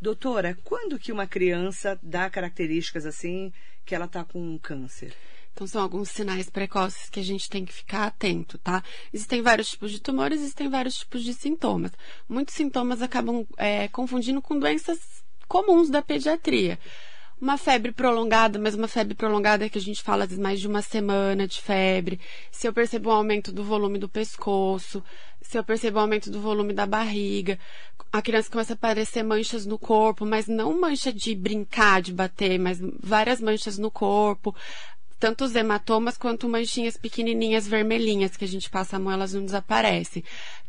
Doutora, 0.00 0.58
quando 0.64 0.98
que 0.98 1.12
uma 1.12 1.28
criança 1.28 1.96
dá 2.02 2.28
características 2.28 3.06
assim 3.06 3.52
que 3.86 3.94
ela 3.94 4.06
está 4.06 4.24
com 4.24 4.58
câncer? 4.58 5.14
Então, 5.58 5.66
são 5.66 5.82
alguns 5.82 6.10
sinais 6.10 6.48
precoces 6.48 7.10
que 7.10 7.18
a 7.18 7.22
gente 7.22 7.50
tem 7.50 7.64
que 7.64 7.72
ficar 7.72 8.06
atento, 8.06 8.56
tá? 8.58 8.80
Existem 9.12 9.42
vários 9.42 9.68
tipos 9.70 9.90
de 9.90 10.00
tumores, 10.00 10.38
existem 10.38 10.68
vários 10.68 10.94
tipos 10.98 11.24
de 11.24 11.34
sintomas. 11.34 11.90
Muitos 12.28 12.54
sintomas 12.54 13.02
acabam 13.02 13.44
é, 13.56 13.88
confundindo 13.88 14.40
com 14.40 14.56
doenças 14.56 15.00
comuns 15.48 15.90
da 15.90 16.00
pediatria. 16.00 16.78
Uma 17.40 17.58
febre 17.58 17.90
prolongada, 17.90 18.56
mas 18.56 18.76
uma 18.76 18.86
febre 18.86 19.16
prolongada 19.16 19.66
é 19.66 19.68
que 19.68 19.78
a 19.78 19.80
gente 19.80 20.00
fala 20.00 20.28
de 20.28 20.38
mais 20.38 20.60
de 20.60 20.68
uma 20.68 20.80
semana 20.80 21.44
de 21.48 21.60
febre. 21.60 22.20
Se 22.52 22.68
eu 22.68 22.72
percebo 22.72 23.10
um 23.10 23.14
aumento 23.14 23.50
do 23.50 23.64
volume 23.64 23.98
do 23.98 24.08
pescoço, 24.08 25.02
se 25.40 25.58
eu 25.58 25.64
percebo 25.64 25.98
um 25.98 26.02
aumento 26.02 26.30
do 26.30 26.40
volume 26.40 26.72
da 26.72 26.86
barriga, 26.86 27.58
a 28.12 28.22
criança 28.22 28.48
começa 28.48 28.74
a 28.74 28.76
aparecer 28.76 29.24
manchas 29.24 29.66
no 29.66 29.76
corpo, 29.76 30.24
mas 30.24 30.46
não 30.46 30.80
mancha 30.80 31.12
de 31.12 31.34
brincar, 31.34 32.00
de 32.00 32.12
bater, 32.12 32.60
mas 32.60 32.78
várias 33.00 33.40
manchas 33.40 33.76
no 33.76 33.90
corpo 33.90 34.54
tanto 35.18 35.44
os 35.44 35.54
hematomas 35.54 36.16
quanto 36.16 36.48
manchinhas 36.48 36.96
pequenininhas 36.96 37.66
vermelhinhas 37.66 38.36
que 38.36 38.44
a 38.44 38.48
gente 38.48 38.70
passa 38.70 38.96
a 38.96 38.98
mão, 38.98 39.12
elas 39.12 39.34
não 39.34 39.44
desaparecem. 39.44 40.24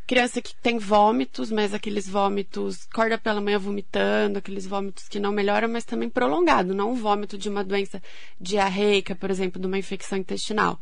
Criança 0.07 0.41
que 0.41 0.55
tem 0.55 0.79
vômitos, 0.79 1.51
mas 1.51 1.71
aqueles 1.71 2.09
vômitos, 2.09 2.87
corda 2.91 3.17
pela 3.17 3.39
manhã 3.39 3.59
vomitando, 3.59 4.39
aqueles 4.39 4.65
vômitos 4.65 5.07
que 5.07 5.19
não 5.19 5.31
melhoram, 5.31 5.69
mas 5.69 5.85
também 5.85 6.09
prolongado, 6.09 6.73
não 6.73 6.93
um 6.93 6.95
vômito 6.95 7.37
de 7.37 7.47
uma 7.47 7.63
doença 7.63 8.01
diarreica, 8.41 9.15
por 9.15 9.29
exemplo, 9.29 9.61
de 9.61 9.67
uma 9.67 9.77
infecção 9.77 10.17
intestinal. 10.17 10.79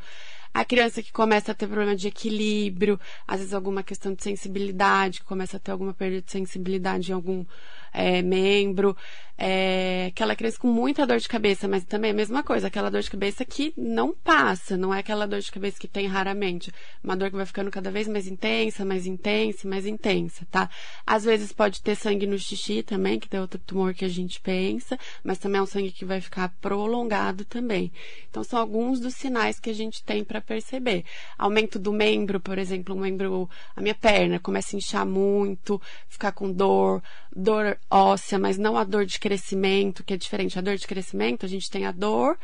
A 0.53 0.63
criança 0.63 1.03
que 1.03 1.11
começa 1.11 1.51
a 1.51 1.55
ter 1.55 1.67
problema 1.67 1.95
de 1.95 2.07
equilíbrio, 2.07 2.99
às 3.27 3.39
vezes 3.39 3.53
alguma 3.53 3.83
questão 3.83 4.13
de 4.13 4.23
sensibilidade, 4.23 5.19
que 5.19 5.25
começa 5.25 5.57
a 5.57 5.59
ter 5.59 5.71
alguma 5.71 5.93
perda 5.93 6.21
de 6.21 6.31
sensibilidade 6.31 7.11
em 7.11 7.13
algum 7.13 7.45
é, 7.93 8.21
membro, 8.21 8.95
é, 9.37 10.07
aquela 10.07 10.35
criança 10.35 10.57
com 10.57 10.67
muita 10.67 11.05
dor 11.05 11.19
de 11.19 11.27
cabeça, 11.27 11.67
mas 11.67 11.85
também 11.85 12.09
é 12.09 12.13
a 12.13 12.15
mesma 12.15 12.41
coisa, 12.41 12.67
aquela 12.67 12.89
dor 12.89 13.01
de 13.01 13.11
cabeça 13.11 13.45
que 13.45 13.71
não 13.77 14.11
passa, 14.11 14.75
não 14.75 14.93
é 14.93 14.99
aquela 14.99 15.27
dor 15.27 15.39
de 15.39 15.51
cabeça 15.51 15.79
que 15.79 15.87
tem 15.87 16.07
raramente. 16.07 16.71
Uma 17.03 17.15
dor 17.15 17.29
que 17.29 17.35
vai 17.35 17.45
ficando 17.45 17.69
cada 17.69 17.91
vez 17.91 18.07
mais 18.07 18.25
intensa, 18.25 18.83
mais 18.83 19.05
intensa, 19.05 19.67
mais 19.67 19.85
intensa, 19.85 20.47
tá? 20.49 20.69
Às 21.05 21.23
vezes 21.23 21.53
pode 21.53 21.81
ter 21.81 21.95
sangue 21.95 22.25
no 22.25 22.37
xixi 22.39 22.81
também, 22.81 23.19
que 23.19 23.35
é 23.35 23.39
outro 23.39 23.59
tumor 23.59 23.93
que 23.93 24.05
a 24.05 24.09
gente 24.09 24.41
pensa, 24.41 24.97
mas 25.23 25.37
também 25.37 25.59
é 25.59 25.61
um 25.61 25.67
sangue 25.67 25.91
que 25.91 26.05
vai 26.05 26.19
ficar 26.19 26.49
prolongado 26.59 27.45
também. 27.45 27.91
Então 28.29 28.43
são 28.43 28.59
alguns 28.59 28.99
dos 28.99 29.13
sinais 29.13 29.59
que 29.59 29.69
a 29.69 29.73
gente 29.73 30.03
tem 30.03 30.23
para 30.23 30.41
perceber. 30.41 31.05
Aumento 31.37 31.77
do 31.77 31.93
membro, 31.93 32.39
por 32.39 32.57
exemplo, 32.57 32.95
um 32.95 33.01
membro, 33.01 33.47
a 33.75 33.81
minha 33.81 33.95
perna 33.95 34.39
começa 34.39 34.75
a 34.75 34.77
inchar 34.77 35.05
muito, 35.05 35.79
ficar 36.09 36.31
com 36.31 36.51
dor, 36.51 37.03
dor 37.35 37.77
óssea, 37.89 38.37
mas 38.37 38.57
não 38.57 38.77
a 38.77 38.83
dor 38.83 39.05
de 39.05 39.19
crescimento, 39.19 40.03
que 40.03 40.13
é 40.13 40.17
diferente. 40.17 40.57
A 40.57 40.61
dor 40.61 40.77
de 40.77 40.87
crescimento, 40.87 41.45
a 41.45 41.49
gente 41.49 41.69
tem 41.69 41.85
a 41.85 41.91
dor, 41.91 42.37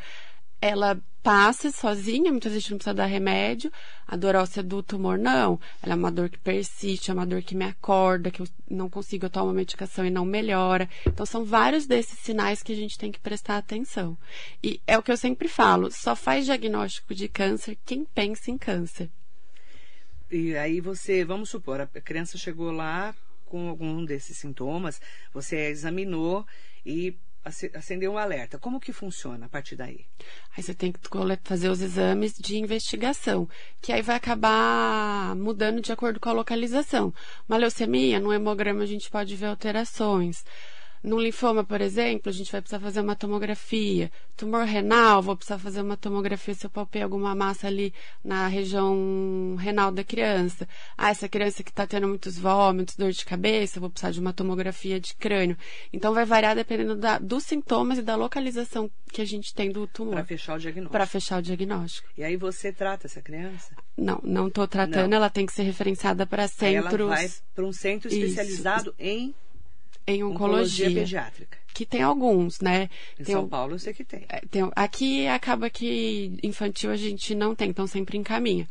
ela 0.60 0.98
passa 1.22 1.70
sozinha, 1.70 2.30
muitas 2.30 2.52
vezes 2.52 2.68
não 2.68 2.76
precisa 2.76 2.94
dar 2.94 3.06
remédio. 3.06 3.72
A 4.06 4.16
dor 4.16 4.34
óssea 4.34 4.62
do 4.62 4.82
tumor, 4.82 5.18
não. 5.18 5.58
Ela 5.82 5.94
é 5.94 5.96
uma 5.96 6.12
dor 6.12 6.28
que 6.28 6.38
persiste, 6.38 7.10
é 7.10 7.14
uma 7.14 7.26
dor 7.26 7.42
que 7.42 7.54
me 7.54 7.64
acorda, 7.64 8.30
que 8.30 8.42
eu 8.42 8.46
não 8.70 8.90
consigo 8.90 9.28
tomar 9.28 9.46
uma 9.46 9.54
medicação 9.54 10.04
e 10.04 10.10
não 10.10 10.24
melhora. 10.24 10.88
Então, 11.06 11.24
são 11.24 11.44
vários 11.44 11.86
desses 11.86 12.18
sinais 12.18 12.62
que 12.62 12.72
a 12.72 12.76
gente 12.76 12.98
tem 12.98 13.10
que 13.10 13.20
prestar 13.20 13.56
atenção. 13.56 14.16
E 14.62 14.80
é 14.86 14.98
o 14.98 15.02
que 15.02 15.10
eu 15.10 15.16
sempre 15.16 15.48
falo: 15.48 15.90
só 15.90 16.14
faz 16.14 16.44
diagnóstico 16.44 17.14
de 17.14 17.28
câncer 17.28 17.78
quem 17.84 18.04
pensa 18.04 18.50
em 18.50 18.58
câncer. 18.58 19.10
E 20.30 20.56
aí 20.56 20.80
você, 20.80 21.24
vamos 21.24 21.50
supor, 21.50 21.80
a 21.80 21.86
criança 21.86 22.36
chegou 22.36 22.70
lá 22.70 23.14
com 23.54 23.68
algum 23.68 24.04
desses 24.04 24.36
sintomas, 24.36 25.00
você 25.32 25.68
examinou 25.68 26.44
e 26.84 27.16
acendeu 27.72 28.10
um 28.10 28.18
alerta. 28.18 28.58
Como 28.58 28.80
que 28.80 28.92
funciona 28.92 29.46
a 29.46 29.48
partir 29.48 29.76
daí? 29.76 30.06
Aí 30.56 30.60
você 30.60 30.74
tem 30.74 30.90
que 30.90 30.98
fazer 31.44 31.68
os 31.68 31.80
exames 31.80 32.34
de 32.36 32.56
investigação, 32.56 33.48
que 33.80 33.92
aí 33.92 34.02
vai 34.02 34.16
acabar 34.16 35.36
mudando 35.36 35.80
de 35.80 35.92
acordo 35.92 36.18
com 36.18 36.28
a 36.28 36.32
localização. 36.32 37.14
Uma 37.48 37.56
leucemia, 37.56 38.18
no 38.18 38.32
hemograma 38.32 38.82
a 38.82 38.86
gente 38.86 39.08
pode 39.08 39.36
ver 39.36 39.46
alterações. 39.46 40.44
No 41.04 41.20
linfoma, 41.20 41.62
por 41.62 41.82
exemplo, 41.82 42.30
a 42.30 42.32
gente 42.32 42.50
vai 42.50 42.62
precisar 42.62 42.80
fazer 42.80 43.02
uma 43.02 43.14
tomografia. 43.14 44.10
Tumor 44.34 44.64
renal, 44.64 45.20
vou 45.20 45.36
precisar 45.36 45.58
fazer 45.58 45.82
uma 45.82 45.98
tomografia 45.98 46.54
se 46.54 46.64
eu 46.64 46.70
palpei 46.70 47.02
alguma 47.02 47.34
massa 47.34 47.66
ali 47.66 47.92
na 48.24 48.48
região 48.48 49.54
renal 49.56 49.92
da 49.92 50.02
criança. 50.02 50.66
Ah, 50.96 51.10
essa 51.10 51.28
criança 51.28 51.62
que 51.62 51.68
está 51.68 51.86
tendo 51.86 52.08
muitos 52.08 52.38
vômitos, 52.38 52.96
dor 52.96 53.12
de 53.12 53.22
cabeça, 53.22 53.78
vou 53.78 53.90
precisar 53.90 54.12
de 54.12 54.20
uma 54.20 54.32
tomografia 54.32 54.98
de 54.98 55.14
crânio. 55.14 55.58
Então 55.92 56.14
vai 56.14 56.24
variar 56.24 56.56
dependendo 56.56 56.96
da, 56.96 57.18
dos 57.18 57.44
sintomas 57.44 57.98
e 57.98 58.02
da 58.02 58.16
localização 58.16 58.90
que 59.12 59.20
a 59.20 59.26
gente 59.26 59.52
tem 59.52 59.70
do 59.70 59.86
tumor. 59.86 60.14
Para 60.14 60.24
fechar 60.24 60.56
o 60.56 60.58
diagnóstico. 60.58 60.92
Para 60.92 61.06
fechar 61.06 61.38
o 61.38 61.42
diagnóstico. 61.42 62.08
E 62.16 62.24
aí 62.24 62.38
você 62.38 62.72
trata 62.72 63.06
essa 63.06 63.20
criança? 63.20 63.76
Não, 63.94 64.22
não 64.24 64.48
estou 64.48 64.66
tratando. 64.66 65.10
Não. 65.10 65.18
Ela 65.18 65.28
tem 65.28 65.44
que 65.44 65.52
ser 65.52 65.64
referenciada 65.64 66.26
para 66.26 66.48
centros. 66.48 66.66
Aí 66.66 66.74
ela 66.76 67.08
vai 67.08 67.30
para 67.54 67.64
um 67.64 67.72
centro 67.74 68.08
especializado 68.08 68.94
Isso. 68.98 69.06
em 69.06 69.34
em 70.06 70.22
oncologia. 70.22 70.86
Oncologia 70.86 70.90
pediátrica. 70.90 71.58
Que 71.72 71.84
tem 71.84 72.02
alguns, 72.02 72.60
né? 72.60 72.88
Em 73.18 73.24
Tem 73.24 73.34
São 73.34 73.44
o- 73.44 73.48
Paulo 73.48 73.74
eu 73.74 73.78
sei 73.78 73.92
que 73.92 74.04
tem. 74.04 74.24
É, 74.28 74.40
tem- 74.50 74.70
aqui 74.76 75.26
acaba 75.26 75.68
que 75.68 76.36
infantil 76.42 76.90
a 76.90 76.96
gente 76.96 77.34
não 77.34 77.54
tem, 77.54 77.70
então 77.70 77.86
sempre 77.86 78.16
encaminha. 78.16 78.68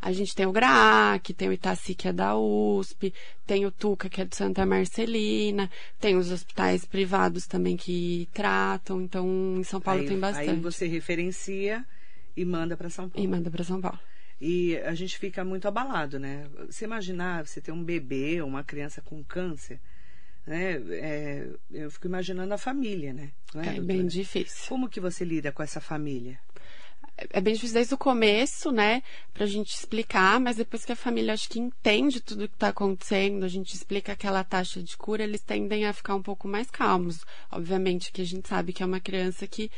A 0.00 0.12
gente 0.12 0.34
tem 0.34 0.46
o 0.46 0.52
GRAAC, 0.52 1.32
tem 1.34 1.48
o 1.48 1.52
Itaci, 1.52 1.94
que 1.94 2.06
é 2.06 2.12
da 2.12 2.36
USP, 2.36 3.12
tem 3.46 3.66
o 3.66 3.70
Tuca, 3.70 4.08
que 4.08 4.20
é 4.20 4.24
de 4.24 4.36
Santa 4.36 4.64
Marcelina, 4.64 5.70
tem 5.98 6.16
os 6.16 6.30
hospitais 6.30 6.84
privados 6.84 7.46
também 7.46 7.76
que 7.76 8.28
tratam, 8.32 9.00
então 9.02 9.26
em 9.58 9.64
São 9.64 9.80
Paulo 9.80 10.02
aí, 10.02 10.06
tem 10.06 10.18
bastante. 10.18 10.50
Aí 10.50 10.60
você 10.60 10.86
referencia 10.86 11.84
e 12.36 12.44
manda 12.44 12.76
para 12.76 12.88
São 12.90 13.08
Paulo. 13.08 13.24
E 13.24 13.28
manda 13.28 13.50
para 13.50 13.64
São 13.64 13.80
Paulo. 13.80 13.98
E 14.40 14.76
a 14.78 14.94
gente 14.94 15.18
fica 15.18 15.42
muito 15.44 15.66
abalado, 15.66 16.18
né? 16.18 16.46
Você 16.70 16.84
imaginar 16.84 17.46
você 17.46 17.60
ter 17.60 17.72
um 17.72 17.82
bebê 17.82 18.40
ou 18.42 18.48
uma 18.48 18.62
criança 18.62 19.00
com 19.00 19.24
câncer, 19.24 19.80
né? 20.46 20.74
É, 20.90 21.48
eu 21.70 21.90
fico 21.90 22.06
imaginando 22.06 22.54
a 22.54 22.58
família, 22.58 23.12
né? 23.12 23.30
Não 23.54 23.62
É, 23.62 23.66
doutora? 23.66 23.86
bem 23.86 24.06
difícil. 24.06 24.68
Como 24.68 24.88
que 24.88 25.00
você 25.00 25.24
lida 25.24 25.52
com 25.52 25.62
essa 25.62 25.80
família? 25.80 26.38
é 27.30 27.40
bem 27.40 27.54
difícil 27.54 27.74
desde 27.74 27.94
o 27.94 27.98
começo, 27.98 28.70
né, 28.70 29.02
pra 29.32 29.46
gente 29.46 29.74
explicar, 29.74 30.38
mas 30.38 30.56
depois 30.56 30.84
que 30.84 30.92
a 30.92 30.96
família 30.96 31.32
acho 31.32 31.48
que 31.48 31.58
entende 31.58 32.20
tudo 32.20 32.48
que 32.48 32.56
tá 32.56 32.68
acontecendo, 32.68 33.44
a 33.44 33.48
gente 33.48 33.74
explica 33.74 34.12
aquela 34.12 34.44
taxa 34.44 34.82
de 34.82 34.96
cura, 34.96 35.24
eles 35.24 35.40
tendem 35.40 35.86
a 35.86 35.92
ficar 35.92 36.14
um 36.14 36.22
pouco 36.22 36.46
mais 36.46 36.70
calmos. 36.70 37.24
Obviamente 37.50 38.12
que 38.12 38.20
a 38.20 38.24
gente 38.24 38.46
sabe 38.46 38.72
que 38.72 38.82
é 38.82 38.86
uma 38.86 39.00
criança 39.00 39.46
que 39.46 39.70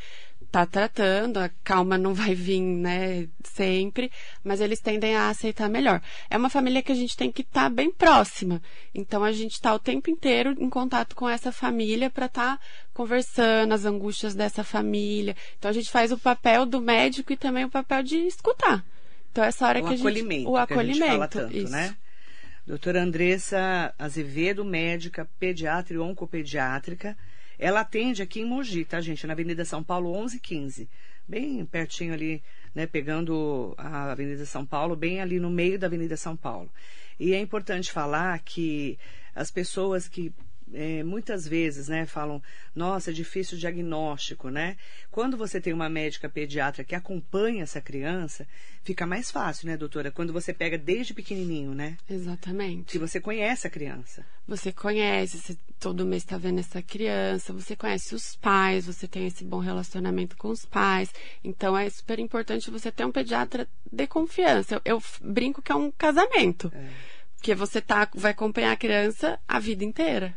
tá 0.51 0.65
tratando, 0.65 1.39
a 1.39 1.51
calma 1.63 1.99
não 1.99 2.15
vai 2.15 2.35
vir, 2.35 2.61
né, 2.61 3.29
sempre, 3.45 4.11
mas 4.43 4.61
eles 4.61 4.81
tendem 4.81 5.15
a 5.15 5.29
aceitar 5.29 5.69
melhor. 5.69 6.01
É 6.31 6.37
uma 6.37 6.49
família 6.49 6.83
que 6.83 6.93
a 6.93 6.95
gente 6.95 7.17
tem 7.17 7.31
que 7.31 7.43
estar 7.43 7.69
bem 7.69 7.91
próxima. 7.91 8.63
Então 8.95 9.23
a 9.23 9.33
gente 9.33 9.61
tá 9.61 9.75
o 9.75 9.79
tempo 9.79 10.11
inteiro 10.11 10.55
em 10.59 10.71
contato 10.71 11.15
com 11.15 11.29
essa 11.29 11.53
família 11.53 12.09
para 12.09 12.27
estar 12.27 12.61
conversando 12.95 13.73
as 13.73 13.85
angústias 13.85 14.35
dessa 14.35 14.65
família. 14.65 15.37
Então 15.59 15.71
a 15.71 15.75
gente 15.75 15.91
faz 15.91 16.13
o 16.13 16.19
papel 16.19 16.65
do 16.65 16.81
médico 16.81 17.33
e 17.33 17.37
também 17.37 17.65
o 17.65 17.71
papel 17.71 18.03
de 18.03 18.17
escutar. 18.27 18.85
Então 19.31 19.45
essa 19.45 19.67
hora 19.67 19.81
o 19.81 19.83
que 19.83 19.89
a 19.89 19.97
gente 19.97 20.01
acolhimento, 20.01 20.51
o 20.51 20.55
que 20.55 20.59
acolhimento, 20.61 21.05
a 21.05 21.07
gente 21.07 21.13
fala 21.13 21.29
tanto, 21.29 21.57
isso. 21.57 21.71
né? 21.71 21.95
Doutora 22.67 23.03
Andressa 23.03 23.95
Azevedo, 23.99 24.65
médica 24.65 25.29
pediatra 25.39 25.95
e 25.95 25.99
oncopediátrica. 25.99 27.17
Ela 27.59 27.81
atende 27.81 28.23
aqui 28.23 28.41
em 28.41 28.45
Mogi, 28.45 28.85
tá, 28.85 29.01
gente? 29.01 29.27
Na 29.27 29.33
Avenida 29.33 29.65
São 29.65 29.83
Paulo, 29.83 30.13
1115. 30.13 30.89
Bem 31.27 31.65
pertinho 31.67 32.15
ali, 32.15 32.43
né? 32.75 32.87
Pegando 32.87 33.75
a 33.77 34.13
Avenida 34.13 34.47
São 34.47 34.65
Paulo, 34.65 34.95
bem 34.95 35.21
ali 35.21 35.41
no 35.41 35.51
meio 35.51 35.79
da 35.79 35.87
Avenida 35.87 36.17
São 36.17 36.37
Paulo. 36.37 36.71
E 37.19 37.35
é 37.35 37.41
importante 37.41 37.91
falar 37.91 38.39
que 38.41 38.99
as 39.35 39.51
pessoas 39.51 40.09
que 40.09 40.33
é, 40.73 41.03
muitas 41.03 41.47
vezes, 41.47 41.89
né, 41.89 42.07
falam, 42.07 42.43
nossa, 42.75 43.11
é 43.11 43.13
difícil 43.13 43.57
o 43.57 43.61
diagnóstico, 43.61 44.49
né? 44.49 44.77
Quando 45.11 45.37
você 45.37 45.61
tem 45.61 45.73
uma 45.73 45.89
médica 45.89 46.29
pediatra 46.29 46.85
que 46.85 46.95
acompanha 46.95 47.63
essa 47.63 47.81
criança, 47.81 48.47
fica 48.83 49.07
mais 49.07 49.31
fácil, 49.31 49.69
né, 49.69 49.77
doutora? 49.77 50.11
Quando 50.11 50.33
você 50.33 50.53
pega 50.53 50.79
desde 50.79 51.15
pequenininho, 51.15 51.75
né? 51.75 51.97
Exatamente. 52.09 52.93
Que 52.93 52.99
você 52.99 53.21
conhece 53.21 53.67
a 53.67 53.71
criança. 53.71 54.25
Você 54.47 54.73
conhece, 54.73 55.39
você 55.39 55.59
todo 55.79 56.07
mês 56.07 56.23
está 56.23 56.37
vendo 56.37 56.59
essa 56.61 56.83
criança, 56.83 57.53
você 57.53 57.77
conhece 57.77 58.15
os 58.15 58.35
pais, 58.37 58.87
você 58.87 59.07
tem 59.07 59.27
esse 59.27 59.45
bom 59.45 59.59
relacionamento 59.59 60.37
com 60.37 60.49
os 60.49 60.65
pais. 60.65 61.13
Então 61.45 61.77
é 61.77 61.89
super 61.89 62.19
importante 62.19 62.71
você 62.71 62.91
ter 62.91 63.05
um 63.05 63.13
pediatra 63.13 63.69
de 63.91 64.07
confiança. 64.07 64.75
Eu, 64.77 64.97
eu 64.97 65.03
brinco 65.23 65.63
que 65.63 65.73
é 65.73 65.75
um 65.75 65.91
casamento. 65.91 66.71
É. 66.75 66.89
Porque 67.37 67.55
você 67.55 67.81
tá, 67.81 68.09
vai 68.15 68.33
acompanhar 68.33 68.73
a 68.73 68.77
criança 68.77 69.39
a 69.47 69.61
vida 69.61 69.85
inteira. 69.85 70.37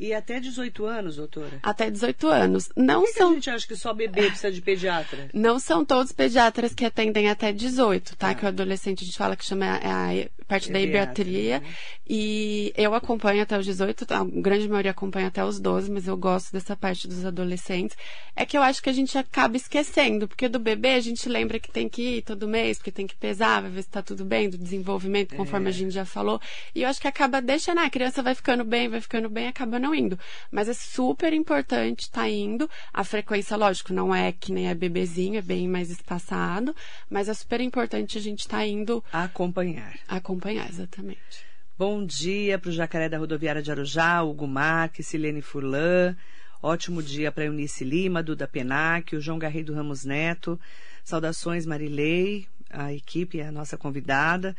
E 0.00 0.14
até 0.14 0.40
18 0.40 0.86
anos, 0.86 1.16
doutora. 1.16 1.60
Até 1.62 1.90
18 1.90 2.26
anos. 2.26 2.70
Não 2.74 3.02
Por 3.02 3.06
que, 3.08 3.12
que 3.12 3.18
são 3.18 3.30
a 3.30 3.34
gente 3.34 3.50
acha 3.50 3.66
que 3.68 3.76
só 3.76 3.92
bebê 3.92 4.28
precisa 4.28 4.50
de 4.50 4.62
pediatra? 4.62 5.28
Não 5.34 5.58
são 5.58 5.84
todos 5.84 6.10
pediatras 6.10 6.72
que 6.72 6.86
atendem 6.86 7.28
até 7.28 7.52
18, 7.52 8.16
tá? 8.16 8.30
Ah. 8.30 8.34
Que 8.34 8.46
o 8.46 8.48
adolescente 8.48 9.02
a 9.02 9.06
gente 9.06 9.18
fala 9.18 9.36
que 9.36 9.44
chama 9.44 9.66
a 9.66 10.00
a 10.00 10.14
parte 10.50 10.68
da 10.72 10.78
Pediatra, 10.78 11.22
idiatria. 11.22 11.60
né? 11.60 11.66
E 12.12 12.72
eu 12.76 12.92
acompanho 12.94 13.40
até 13.42 13.56
os 13.56 13.64
18, 13.64 14.04
a 14.12 14.24
grande 14.24 14.68
maioria 14.68 14.90
acompanha 14.90 15.28
até 15.28 15.44
os 15.44 15.60
12, 15.60 15.88
mas 15.90 16.08
eu 16.08 16.16
gosto 16.16 16.52
dessa 16.52 16.74
parte 16.76 17.06
dos 17.06 17.24
adolescentes. 17.24 17.96
É 18.34 18.44
que 18.44 18.58
eu 18.58 18.62
acho 18.62 18.82
que 18.82 18.90
a 18.90 18.92
gente 18.92 19.16
acaba 19.16 19.56
esquecendo, 19.56 20.26
porque 20.26 20.48
do 20.48 20.58
bebê 20.58 20.94
a 20.94 21.00
gente 21.00 21.28
lembra 21.28 21.60
que 21.60 21.70
tem 21.70 21.88
que 21.88 22.16
ir 22.16 22.22
todo 22.22 22.48
mês, 22.48 22.78
porque 22.78 22.90
tem 22.90 23.06
que 23.06 23.14
pesar, 23.14 23.62
vai 23.62 23.70
ver 23.70 23.82
se 23.82 23.88
tá 23.90 24.02
tudo 24.02 24.24
bem, 24.24 24.50
do 24.50 24.58
desenvolvimento, 24.58 25.36
conforme 25.36 25.66
É. 25.66 25.68
a 25.68 25.72
gente 25.72 25.92
já 25.92 26.04
falou. 26.04 26.40
E 26.74 26.82
eu 26.82 26.88
acho 26.88 27.00
que 27.00 27.06
acaba 27.06 27.40
deixando, 27.40 27.78
ah, 27.78 27.84
a 27.84 27.90
criança 27.90 28.22
vai 28.22 28.34
ficando 28.34 28.64
bem, 28.64 28.88
vai 28.88 29.00
ficando 29.00 29.28
bem, 29.30 29.46
acaba 29.46 29.78
não 29.78 29.94
indo. 29.94 30.18
Mas 30.50 30.68
é 30.68 30.74
super 30.74 31.32
importante 31.32 32.00
estar 32.02 32.28
indo. 32.28 32.68
A 32.92 33.04
frequência, 33.04 33.56
lógico, 33.56 33.92
não 33.92 34.12
é 34.12 34.32
que 34.32 34.50
nem 34.52 34.68
é 34.68 34.74
bebezinho, 34.74 35.38
é 35.38 35.42
bem 35.42 35.68
mais 35.68 35.90
espaçado, 35.90 36.74
mas 37.08 37.28
é 37.28 37.34
super 37.34 37.60
importante 37.60 38.18
a 38.18 38.20
gente 38.20 38.40
estar 38.40 38.66
indo 38.66 39.04
Acompanhar. 39.12 39.94
acompanhar, 40.08 40.39
exatamente. 40.68 41.44
Bom 41.78 42.04
dia 42.04 42.58
para 42.58 42.68
o 42.68 42.72
Jacaré 42.72 43.08
da 43.08 43.18
Rodoviária 43.18 43.62
de 43.62 43.70
Arujá, 43.70 44.22
Hugo 44.22 44.46
Marques, 44.46 45.06
Silene 45.06 45.40
Furlan. 45.40 46.16
Ótimo 46.62 47.02
dia 47.02 47.32
para 47.32 47.46
Eunice 47.46 47.84
Lima, 47.84 48.22
Duda 48.22 48.46
Penac, 48.46 49.16
o 49.16 49.20
João 49.20 49.38
Garrido 49.38 49.72
Ramos 49.72 50.04
Neto. 50.04 50.60
Saudações, 51.02 51.64
Marilei, 51.64 52.46
a 52.68 52.92
equipe, 52.92 53.40
a 53.40 53.50
nossa 53.50 53.78
convidada. 53.78 54.54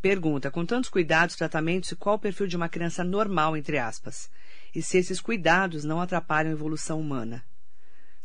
Pergunta, 0.00 0.50
com 0.50 0.64
tantos 0.64 0.88
cuidados, 0.88 1.36
tratamentos, 1.36 1.94
qual 1.98 2.16
o 2.16 2.18
perfil 2.18 2.46
de 2.46 2.56
uma 2.56 2.68
criança 2.68 3.04
normal, 3.04 3.56
entre 3.56 3.78
aspas? 3.78 4.30
E 4.74 4.82
se 4.82 4.96
esses 4.96 5.20
cuidados 5.20 5.84
não 5.84 6.00
atrapalham 6.00 6.50
a 6.50 6.54
evolução 6.54 6.98
humana? 6.98 7.44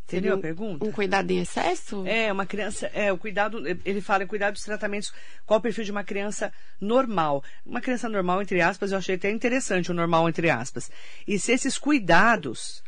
Entendeu 0.08 0.36
Seria 0.36 0.36
a 0.36 0.42
pergunta? 0.42 0.86
Um 0.86 0.92
cuidado 0.92 1.30
em 1.32 1.40
excesso? 1.40 2.08
É, 2.08 2.32
uma 2.32 2.46
criança, 2.46 2.90
é, 2.94 3.12
o 3.12 3.18
cuidado, 3.18 3.62
ele 3.68 4.00
fala 4.00 4.24
em 4.24 4.28
cuidado 4.28 4.54
dos 4.54 4.64
tratamentos, 4.64 5.14
qual 5.46 5.60
o 5.60 5.62
perfil 5.62 5.84
de 5.84 5.92
uma 5.92 6.04
criança 6.04 6.52
normal. 6.80 7.44
Uma 7.66 7.82
criança 7.82 8.08
normal, 8.08 8.42
entre 8.42 8.62
aspas, 8.62 8.94
eu 8.94 8.98
achei 8.98 9.16
até 9.16 9.30
interessante 9.30 9.92
o 9.92 9.94
normal, 9.94 10.30
entre 10.30 10.50
aspas. 10.50 10.90
E 11.28 11.38
se 11.38 11.52
esses 11.52 11.78
cuidados 11.78 12.82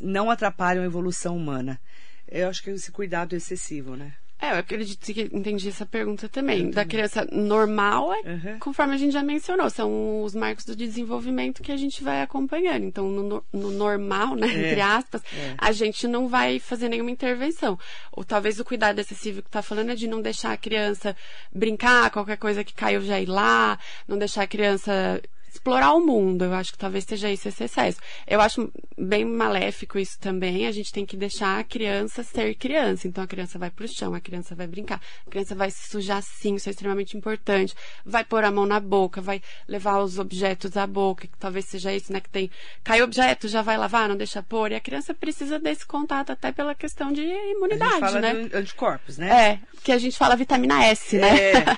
não 0.00 0.30
atrapalham 0.30 0.82
a 0.82 0.86
evolução 0.86 1.36
humana? 1.36 1.80
Eu 2.26 2.48
acho 2.48 2.60
que 2.60 2.70
esse 2.70 2.90
cuidado 2.90 3.34
é 3.34 3.38
excessivo, 3.38 3.94
né? 3.94 4.14
É, 4.40 4.52
eu 4.52 4.56
acredito 4.58 5.04
que 5.12 5.22
entendi 5.32 5.68
essa 5.68 5.84
pergunta 5.84 6.28
também. 6.28 6.58
Eu 6.60 6.64
Da 6.66 6.82
também. 6.82 6.88
criança 6.88 7.26
normal 7.32 8.12
é, 8.14 8.18
Uhum. 8.20 8.58
conforme 8.60 8.94
a 8.94 8.96
gente 8.96 9.12
já 9.12 9.22
mencionou, 9.22 9.68
são 9.68 10.22
os 10.22 10.34
marcos 10.34 10.64
do 10.64 10.76
desenvolvimento 10.76 11.60
que 11.62 11.72
a 11.72 11.76
gente 11.76 12.04
vai 12.04 12.22
acompanhando. 12.22 12.84
Então, 12.84 13.08
no, 13.08 13.22
no- 13.24 13.44
no 13.52 13.70
normal, 13.72 14.36
né, 14.36 14.46
É, 14.46 14.68
entre 14.68 14.80
aspas, 14.80 15.22
é. 15.36 15.54
a 15.58 15.72
gente 15.72 16.06
não 16.06 16.28
vai 16.28 16.60
fazer 16.60 16.88
nenhuma 16.88 17.10
intervenção. 17.10 17.76
Ou 18.12 18.22
talvez 18.24 18.60
o 18.60 18.64
cuidado 18.64 18.98
excessivo 19.00 19.42
que 19.42 19.50
tá 19.50 19.60
falando 19.60 19.90
é 19.90 19.94
de 19.96 20.06
não 20.06 20.22
deixar 20.22 20.52
a 20.52 20.56
criança 20.56 21.16
brincar, 21.52 22.10
qualquer 22.10 22.36
coisa 22.36 22.62
que 22.62 22.74
caiu 22.74 23.00
já 23.00 23.20
ir 23.20 23.26
lá, 23.26 23.78
não 24.06 24.16
deixar 24.18 24.42
a 24.42 24.46
criança 24.46 25.20
explorar 25.50 25.92
o 25.94 26.00
mundo. 26.00 26.44
Eu 26.44 26.54
acho 26.54 26.72
que 26.72 26.78
talvez 26.78 27.04
seja 27.04 27.30
isso 27.30 27.48
esse 27.48 27.64
excesso. 27.64 27.98
Eu 28.26 28.40
acho 28.40 28.70
bem 28.96 29.24
maléfico 29.24 29.98
isso 29.98 30.18
também. 30.18 30.66
A 30.66 30.72
gente 30.72 30.92
tem 30.92 31.04
que 31.06 31.16
deixar 31.16 31.58
a 31.58 31.64
criança 31.64 32.22
ser 32.22 32.54
criança. 32.54 33.06
Então 33.08 33.22
a 33.24 33.26
criança 33.26 33.58
vai 33.58 33.70
pro 33.70 33.86
chão, 33.88 34.14
a 34.14 34.20
criança 34.20 34.54
vai 34.54 34.66
brincar, 34.66 35.00
a 35.26 35.30
criança 35.30 35.54
vai 35.54 35.70
se 35.70 35.88
sujar 35.88 36.22
sim, 36.22 36.54
isso 36.56 36.68
é 36.68 36.72
extremamente 36.72 37.16
importante. 37.16 37.74
Vai 38.04 38.24
pôr 38.24 38.44
a 38.44 38.50
mão 38.50 38.66
na 38.66 38.80
boca, 38.80 39.20
vai 39.20 39.40
levar 39.66 39.98
os 40.00 40.18
objetos 40.18 40.76
à 40.76 40.86
boca, 40.86 41.26
que 41.26 41.36
talvez 41.38 41.64
seja 41.66 41.92
isso, 41.94 42.12
né? 42.12 42.20
Que 42.20 42.28
tem. 42.30 42.50
Cai 42.84 43.02
objeto, 43.02 43.48
já 43.48 43.62
vai 43.62 43.76
lavar, 43.76 44.08
não 44.08 44.16
deixa 44.16 44.42
pôr. 44.42 44.72
E 44.72 44.74
a 44.74 44.80
criança 44.80 45.14
precisa 45.14 45.58
desse 45.58 45.86
contato 45.86 46.30
até 46.30 46.52
pela 46.52 46.74
questão 46.74 47.12
de 47.12 47.20
A 47.20 47.24
gente 47.24 47.56
imunidade, 47.56 48.00
fala 48.00 48.20
né? 48.20 48.34
de 48.34 48.56
anticorpos, 48.56 49.18
né? 49.18 49.28
É, 49.28 49.60
que 49.82 49.92
a 49.92 49.98
gente 49.98 50.16
fala 50.16 50.36
vitamina 50.36 50.84
S, 50.84 51.16
né? 51.16 51.28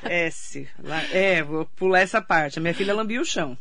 É, 0.04 0.26
S. 0.26 0.68
Lá- 0.82 1.02
É, 1.12 1.42
vou 1.42 1.64
pular 1.76 2.00
essa 2.00 2.20
parte. 2.22 2.58
A 2.58 2.62
minha 2.62 2.74
filha 2.74 2.94
lambia 2.94 3.20
o 3.20 3.24
chão. 3.24 3.56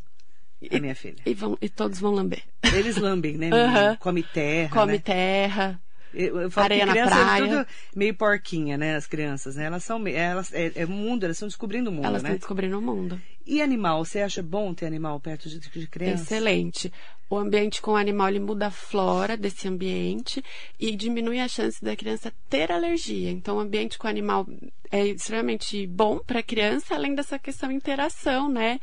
A 0.72 0.80
minha 0.80 0.96
filha. 0.96 1.22
E, 1.26 1.34
vão, 1.34 1.58
e 1.62 1.70
todos 1.70 2.00
vão 2.00 2.12
lamber. 2.14 2.44
Eles 2.74 2.98
lambem, 2.98 3.38
né? 3.38 3.50
Menino? 3.52 3.98
Come 4.00 4.24
terra. 4.24 4.70
Come 4.70 4.94
né? 4.94 5.00
terra. 5.00 5.82
Eu, 6.14 6.42
eu 6.42 6.52
falo 6.52 6.66
Areia 6.66 6.82
que 6.82 6.86
na 6.88 6.92
criança 6.92 7.16
praia. 7.16 7.44
é 7.44 7.48
tudo 7.48 7.68
meio 7.96 8.16
porquinha, 8.16 8.78
né? 8.78 8.96
As 8.96 9.06
crianças, 9.06 9.56
né? 9.56 9.66
Elas 9.66 9.84
são, 9.84 10.06
elas, 10.08 10.52
é, 10.54 10.72
é 10.76 10.86
mundo, 10.86 11.24
elas 11.24 11.38
estão 11.38 11.48
descobrindo 11.48 11.90
o 11.90 11.94
mundo, 11.94 12.06
Elas 12.06 12.18
estão 12.18 12.32
né? 12.32 12.38
descobrindo 12.38 12.80
o 12.80 12.82
mundo. 12.82 13.22
E 13.46 13.62
animal, 13.62 14.04
você 14.04 14.22
acha 14.22 14.42
bom 14.42 14.74
ter 14.74 14.86
animal 14.86 15.20
perto 15.20 15.48
de, 15.48 15.60
de 15.60 15.88
criança? 15.88 16.24
Excelente. 16.24 16.92
O 17.30 17.38
ambiente 17.38 17.80
com 17.80 17.92
o 17.92 17.96
animal 17.96 18.30
ele 18.30 18.40
muda 18.40 18.68
a 18.68 18.72
flora 18.72 19.38
desse 19.38 19.68
ambiente 19.68 20.44
e 20.80 20.96
diminui 20.96 21.40
a 21.40 21.48
chance 21.48 21.84
da 21.84 21.96
criança 21.96 22.34
ter 22.50 22.72
alergia. 22.72 23.30
Então, 23.30 23.58
o 23.58 23.60
ambiente 23.60 24.00
com 24.00 24.08
o 24.08 24.10
animal 24.10 24.48
é 24.92 25.06
extremamente 25.06 25.86
bom 25.86 26.18
para 26.26 26.40
a 26.40 26.44
criança, 26.44 26.96
além 26.96 27.14
dessa 27.14 27.38
questão 27.38 27.70
de 27.70 27.76
interação, 27.76 28.50
né? 28.50 28.80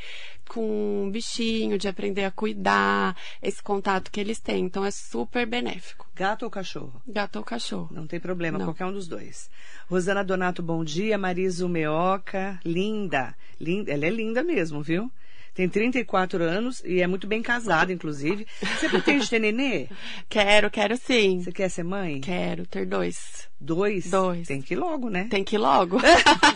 Com 0.48 1.08
o 1.08 1.10
bichinho, 1.10 1.76
de 1.76 1.88
aprender 1.88 2.22
a 2.24 2.30
cuidar, 2.30 3.16
esse 3.42 3.60
contato 3.60 4.12
que 4.12 4.20
eles 4.20 4.38
têm. 4.38 4.64
Então, 4.66 4.84
é 4.84 4.92
super 4.92 5.44
benéfico. 5.44 6.08
Gato 6.14 6.44
ou 6.44 6.50
cachorro? 6.50 7.02
Gato 7.04 7.36
ou 7.40 7.44
cachorro? 7.44 7.88
Não 7.90 8.06
tem 8.06 8.20
problema, 8.20 8.58
Não. 8.58 8.66
qualquer 8.66 8.86
um 8.86 8.92
dos 8.92 9.08
dois. 9.08 9.50
Rosana 9.90 10.22
Donato, 10.22 10.62
bom 10.62 10.84
dia. 10.84 11.18
Marisa 11.18 11.68
Meoca, 11.68 12.60
linda. 12.64 13.34
linda. 13.60 13.90
Ela 13.90 14.06
é 14.06 14.10
linda 14.10 14.44
mesmo, 14.44 14.80
viu? 14.82 15.10
Tem 15.56 15.68
34 15.68 16.44
anos 16.44 16.82
e 16.84 17.00
é 17.00 17.06
muito 17.06 17.26
bem 17.26 17.42
casada, 17.42 17.90
inclusive. 17.92 18.46
Você 18.60 18.88
pretende 18.88 19.28
ter 19.28 19.38
nenê? 19.40 19.88
Quero, 20.28 20.70
quero 20.70 20.96
sim. 20.98 21.40
Você 21.42 21.50
quer 21.50 21.70
ser 21.70 21.82
mãe? 21.82 22.20
Quero 22.20 22.66
ter 22.66 22.84
dois. 22.86 23.48
Dois? 23.60 24.10
Dois. 24.10 24.46
Tem 24.46 24.60
que 24.60 24.74
ir 24.74 24.76
logo, 24.76 25.08
né? 25.08 25.26
Tem 25.30 25.42
que 25.42 25.56
ir 25.56 25.58
logo. 25.58 25.98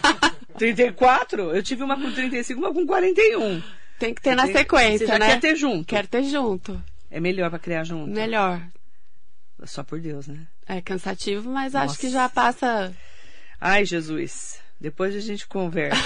34? 0.58 1.54
Eu 1.54 1.62
tive 1.62 1.82
uma 1.82 1.96
com 1.98 2.12
35, 2.12 2.60
uma 2.60 2.72
com 2.74 2.86
41. 2.86 3.62
Tem 3.98 4.14
que 4.14 4.20
ter 4.22 4.30
Você 4.30 4.36
na 4.36 4.44
tem- 4.44 4.52
sequência, 4.56 5.06
Você 5.06 5.18
né? 5.18 5.26
quer 5.28 5.40
ter 5.40 5.56
junto? 5.56 5.86
Quero 5.86 6.08
ter 6.08 6.22
junto. 6.24 6.82
É 7.10 7.20
melhor 7.20 7.50
pra 7.50 7.58
criar 7.58 7.84
junto? 7.84 8.10
Melhor. 8.10 8.62
Só 9.64 9.82
por 9.82 10.00
Deus, 10.00 10.26
né? 10.26 10.46
É 10.66 10.80
cansativo, 10.80 11.50
mas 11.50 11.72
Nossa. 11.72 11.86
acho 11.86 11.98
que 11.98 12.08
já 12.10 12.28
passa. 12.28 12.92
Ai, 13.60 13.84
Jesus. 13.84 14.58
Depois 14.80 15.14
a 15.14 15.20
gente 15.20 15.46
conversa. 15.46 16.00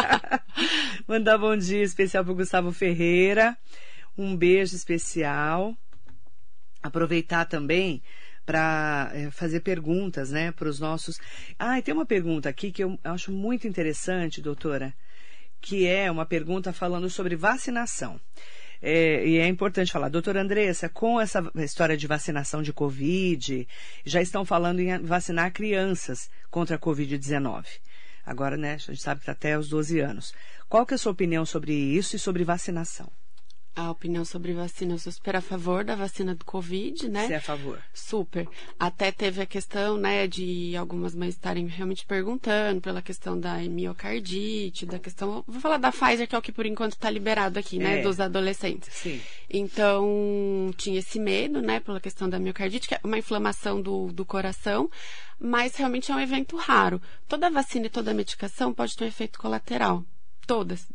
Mandar 1.08 1.38
bom 1.38 1.56
dia 1.56 1.82
especial 1.82 2.22
pro 2.22 2.34
Gustavo 2.34 2.70
Ferreira. 2.72 3.56
Um 4.18 4.36
beijo 4.36 4.76
especial. 4.76 5.74
Aproveitar 6.82 7.46
também 7.46 8.02
para 8.44 9.10
fazer 9.32 9.60
perguntas, 9.60 10.30
né, 10.30 10.52
para 10.52 10.68
os 10.68 10.78
nossos. 10.78 11.18
Ah, 11.58 11.78
e 11.78 11.82
tem 11.82 11.94
uma 11.94 12.04
pergunta 12.04 12.50
aqui 12.50 12.70
que 12.70 12.84
eu 12.84 12.98
acho 13.02 13.32
muito 13.32 13.66
interessante, 13.66 14.42
doutora, 14.42 14.92
que 15.58 15.86
é 15.86 16.10
uma 16.10 16.26
pergunta 16.26 16.74
falando 16.74 17.08
sobre 17.08 17.34
vacinação. 17.34 18.20
É, 18.82 19.26
e 19.26 19.38
é 19.38 19.46
importante 19.46 19.92
falar, 19.92 20.08
doutora 20.08 20.40
Andressa, 20.40 20.88
com 20.88 21.20
essa 21.20 21.50
história 21.56 21.96
de 21.96 22.06
vacinação 22.06 22.62
de 22.62 22.72
Covid, 22.72 23.68
já 24.04 24.22
estão 24.22 24.44
falando 24.44 24.80
em 24.80 24.98
vacinar 25.02 25.52
crianças 25.52 26.30
contra 26.50 26.76
a 26.76 26.78
Covid-19. 26.78 27.66
Agora, 28.24 28.56
né, 28.56 28.74
a 28.74 28.76
gente 28.78 29.02
sabe 29.02 29.20
que 29.20 29.24
está 29.24 29.32
até 29.32 29.58
os 29.58 29.68
12 29.68 30.00
anos. 30.00 30.32
Qual 30.68 30.86
que 30.86 30.94
é 30.94 30.96
a 30.96 30.98
sua 30.98 31.12
opinião 31.12 31.44
sobre 31.44 31.74
isso 31.74 32.16
e 32.16 32.18
sobre 32.18 32.44
vacinação? 32.44 33.10
A 33.76 33.88
opinião 33.90 34.24
sobre 34.24 34.52
vacina, 34.52 34.94
eu 34.94 34.98
sou 34.98 35.12
super 35.12 35.36
a 35.36 35.40
favor 35.40 35.84
da 35.84 35.94
vacina 35.94 36.34
do 36.34 36.44
Covid, 36.44 37.08
né? 37.08 37.26
Você 37.28 37.34
é 37.34 37.36
a 37.36 37.40
favor? 37.40 37.80
Super. 37.94 38.48
Até 38.78 39.12
teve 39.12 39.40
a 39.40 39.46
questão, 39.46 39.96
né, 39.96 40.26
de 40.26 40.76
algumas 40.76 41.14
mães 41.14 41.34
estarem 41.34 41.66
realmente 41.68 42.04
perguntando 42.04 42.80
pela 42.80 43.00
questão 43.00 43.38
da 43.38 43.54
miocardite, 43.58 44.84
da 44.84 44.98
questão. 44.98 45.44
Vou 45.46 45.60
falar 45.60 45.76
da 45.76 45.92
Pfizer, 45.92 46.26
que 46.28 46.34
é 46.34 46.38
o 46.38 46.42
que 46.42 46.50
por 46.52 46.66
enquanto 46.66 46.94
está 46.94 47.08
liberado 47.08 47.58
aqui, 47.60 47.78
né, 47.78 48.00
É. 48.00 48.02
dos 48.02 48.18
adolescentes. 48.18 48.92
Sim. 48.92 49.20
Então, 49.48 50.70
tinha 50.76 50.98
esse 50.98 51.18
medo, 51.20 51.62
né, 51.62 51.78
pela 51.80 52.00
questão 52.00 52.28
da 52.28 52.38
miocardite, 52.40 52.88
que 52.88 52.94
é 52.94 53.00
uma 53.04 53.18
inflamação 53.18 53.80
do, 53.80 54.12
do 54.12 54.24
coração, 54.24 54.90
mas 55.38 55.76
realmente 55.76 56.10
é 56.10 56.14
um 56.14 56.20
evento 56.20 56.56
raro. 56.56 57.00
Toda 57.28 57.48
vacina 57.48 57.86
e 57.86 57.90
toda 57.90 58.12
medicação 58.12 58.74
pode 58.74 58.96
ter 58.96 59.04
um 59.04 59.08
efeito 59.08 59.38
colateral. 59.38 60.04
Todas. 60.46 60.86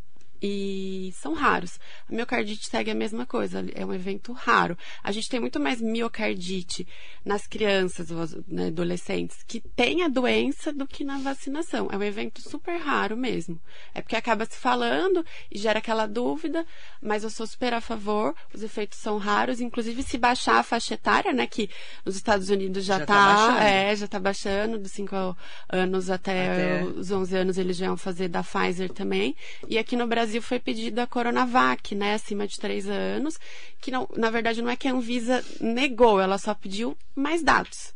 E 0.48 1.12
são 1.14 1.34
raros. 1.34 1.80
A 2.10 2.14
miocardite 2.14 2.68
segue 2.68 2.92
a 2.92 2.96
mesma 2.96 3.26
coisa, 3.26 3.66
é 3.74 3.84
um 3.86 3.94
evento 3.94 4.32
raro. 4.32 4.78
A 5.04 5.12
gente 5.12 5.28
tem 5.28 5.40
muito 5.40 5.60
mais 5.60 5.82
miocardite 5.82 6.88
nas 7.24 7.48
crianças, 7.48 8.10
né, 8.48 8.68
adolescentes, 8.68 9.38
que 9.48 9.60
têm 9.60 10.04
a 10.04 10.08
doença 10.08 10.72
do 10.72 10.86
que 10.88 11.04
na 11.04 11.18
vacinação. 11.18 11.90
É 11.92 11.98
um 11.98 12.04
evento 12.04 12.42
super 12.48 12.78
raro 12.78 13.18
mesmo. 13.18 13.60
É 13.94 14.02
porque 14.02 14.16
acaba 14.16 14.46
se 14.46 14.58
falando 14.58 15.26
e 15.52 15.58
gera 15.58 15.80
aquela 15.80 16.06
dúvida, 16.06 16.66
mas 17.02 17.24
eu 17.24 17.30
sou 17.32 17.48
super 17.48 17.74
a 17.74 17.82
favor, 17.82 18.36
os 18.54 18.62
efeitos 18.62 19.00
são 19.00 19.18
raros, 19.18 19.60
inclusive 19.60 20.04
se 20.04 20.18
baixar 20.18 20.60
a 20.60 20.64
faixa 20.64 20.94
etária, 20.94 21.34
né, 21.34 21.48
que 21.48 21.70
nos 22.06 22.16
Estados 22.16 22.50
Unidos 22.50 22.86
já, 22.86 23.00
Já 23.00 23.06
tá 23.06 23.14
tá, 23.16 23.36
baixando. 23.48 23.60
é, 23.66 23.96
já 23.96 24.08
tá 24.08 24.20
baixando, 24.20 24.78
dos 24.78 24.92
5 24.92 25.36
anos 25.70 26.10
até, 26.10 26.52
Até- 26.52 26.84
os 26.84 27.10
11 27.12 27.36
anos 27.36 27.58
eles 27.58 27.78
já 27.78 27.86
iam 27.88 27.98
fazer 27.98 28.28
da 28.28 28.44
Pfizer 28.44 28.92
também. 28.92 29.36
E 29.68 29.78
aqui 29.78 29.96
no 29.96 30.06
Brasil 30.06 30.35
foi 30.42 30.60
pedido 30.60 31.00
a 31.00 31.08
Coronavac, 31.08 31.94
né, 31.96 32.14
acima 32.14 32.48
de 32.48 32.58
3 32.58 32.88
anos, 32.88 33.40
que 33.82 33.92
não, 33.92 34.08
na 34.16 34.30
verdade 34.30 34.62
não 34.62 34.70
é 34.70 34.76
que 34.76 34.88
a 34.88 34.94
Anvisa 34.94 35.44
negou, 35.60 36.20
ela 36.20 36.38
só 36.38 36.54
pediu 36.54 36.98
mais 37.16 37.44
dados. 37.44 37.94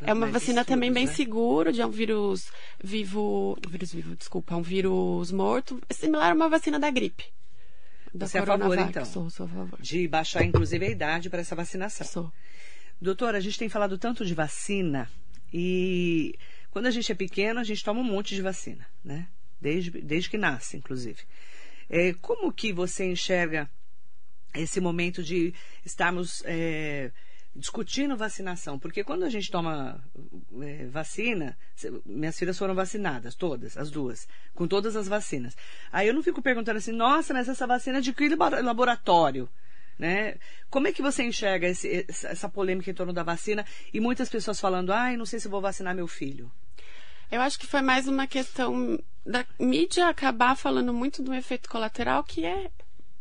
É 0.00 0.12
uma 0.12 0.26
vacina 0.26 0.60
estudos, 0.60 0.66
também 0.66 0.92
bem 0.92 1.06
né? 1.06 1.12
seguro, 1.12 1.72
de 1.72 1.82
um 1.82 1.90
vírus 1.90 2.52
vivo, 2.82 3.58
vírus 3.68 3.92
vivo, 3.92 4.14
desculpa, 4.14 4.54
um 4.54 4.62
vírus 4.62 5.32
morto, 5.32 5.80
similar 5.90 6.30
a 6.30 6.34
uma 6.34 6.48
vacina 6.48 6.78
da 6.78 6.90
gripe. 6.90 7.24
Da 8.14 8.26
Você 8.26 8.38
é 8.38 8.40
a 8.40 8.46
favor, 8.46 8.78
então? 8.78 9.04
Sou, 9.04 9.28
sou 9.28 9.46
a 9.46 9.48
favor. 9.48 9.82
De 9.82 10.06
baixar, 10.06 10.44
inclusive, 10.44 10.86
a 10.86 10.90
idade 10.90 11.28
para 11.28 11.40
essa 11.40 11.54
vacinação. 11.54 12.06
Sou. 12.06 12.32
Doutora, 13.00 13.38
a 13.38 13.40
gente 13.40 13.58
tem 13.58 13.68
falado 13.68 13.98
tanto 13.98 14.24
de 14.24 14.34
vacina 14.34 15.10
e 15.52 16.34
quando 16.70 16.86
a 16.86 16.90
gente 16.90 17.10
é 17.10 17.14
pequeno, 17.14 17.60
a 17.60 17.64
gente 17.64 17.84
toma 17.84 18.00
um 18.00 18.04
monte 18.04 18.34
de 18.34 18.42
vacina, 18.42 18.86
né? 19.04 19.26
Desde, 19.60 19.90
desde 19.90 20.30
que 20.30 20.38
nasce, 20.38 20.76
inclusive. 20.76 21.18
É, 21.88 22.12
como 22.14 22.52
que 22.52 22.72
você 22.72 23.04
enxerga 23.04 23.68
esse 24.54 24.80
momento 24.80 25.22
de 25.22 25.54
estarmos 25.84 26.42
é, 26.44 27.10
discutindo 27.54 28.16
vacinação? 28.16 28.78
Porque 28.78 29.02
quando 29.02 29.24
a 29.24 29.28
gente 29.30 29.50
toma 29.50 30.02
é, 30.62 30.86
vacina, 30.86 31.56
minhas 32.04 32.38
filhas 32.38 32.58
foram 32.58 32.74
vacinadas, 32.74 33.34
todas, 33.34 33.76
as 33.76 33.90
duas, 33.90 34.28
com 34.54 34.66
todas 34.68 34.96
as 34.96 35.08
vacinas. 35.08 35.56
Aí 35.90 36.08
eu 36.08 36.14
não 36.14 36.22
fico 36.22 36.42
perguntando 36.42 36.78
assim, 36.78 36.92
nossa, 36.92 37.32
mas 37.32 37.48
essa 37.48 37.66
vacina 37.66 37.98
é 37.98 38.00
de 38.02 38.12
que 38.12 38.28
labo- 38.28 38.62
laboratório? 38.62 39.48
Né? 39.98 40.36
Como 40.70 40.86
é 40.86 40.92
que 40.92 41.02
você 41.02 41.24
enxerga 41.24 41.66
esse- 41.66 42.06
essa 42.08 42.48
polêmica 42.48 42.88
em 42.90 42.94
torno 42.94 43.12
da 43.12 43.24
vacina 43.24 43.66
e 43.92 43.98
muitas 43.98 44.28
pessoas 44.28 44.60
falando, 44.60 44.92
ai, 44.92 45.16
não 45.16 45.26
sei 45.26 45.40
se 45.40 45.48
vou 45.48 45.60
vacinar 45.60 45.92
meu 45.94 46.06
filho? 46.06 46.50
Eu 47.30 47.40
acho 47.40 47.58
que 47.58 47.66
foi 47.66 47.82
mais 47.82 48.08
uma 48.08 48.26
questão 48.26 48.98
da 49.24 49.44
mídia 49.58 50.08
acabar 50.08 50.56
falando 50.56 50.92
muito 50.92 51.22
do 51.22 51.34
efeito 51.34 51.68
colateral 51.68 52.24
que 52.24 52.44
é 52.44 52.70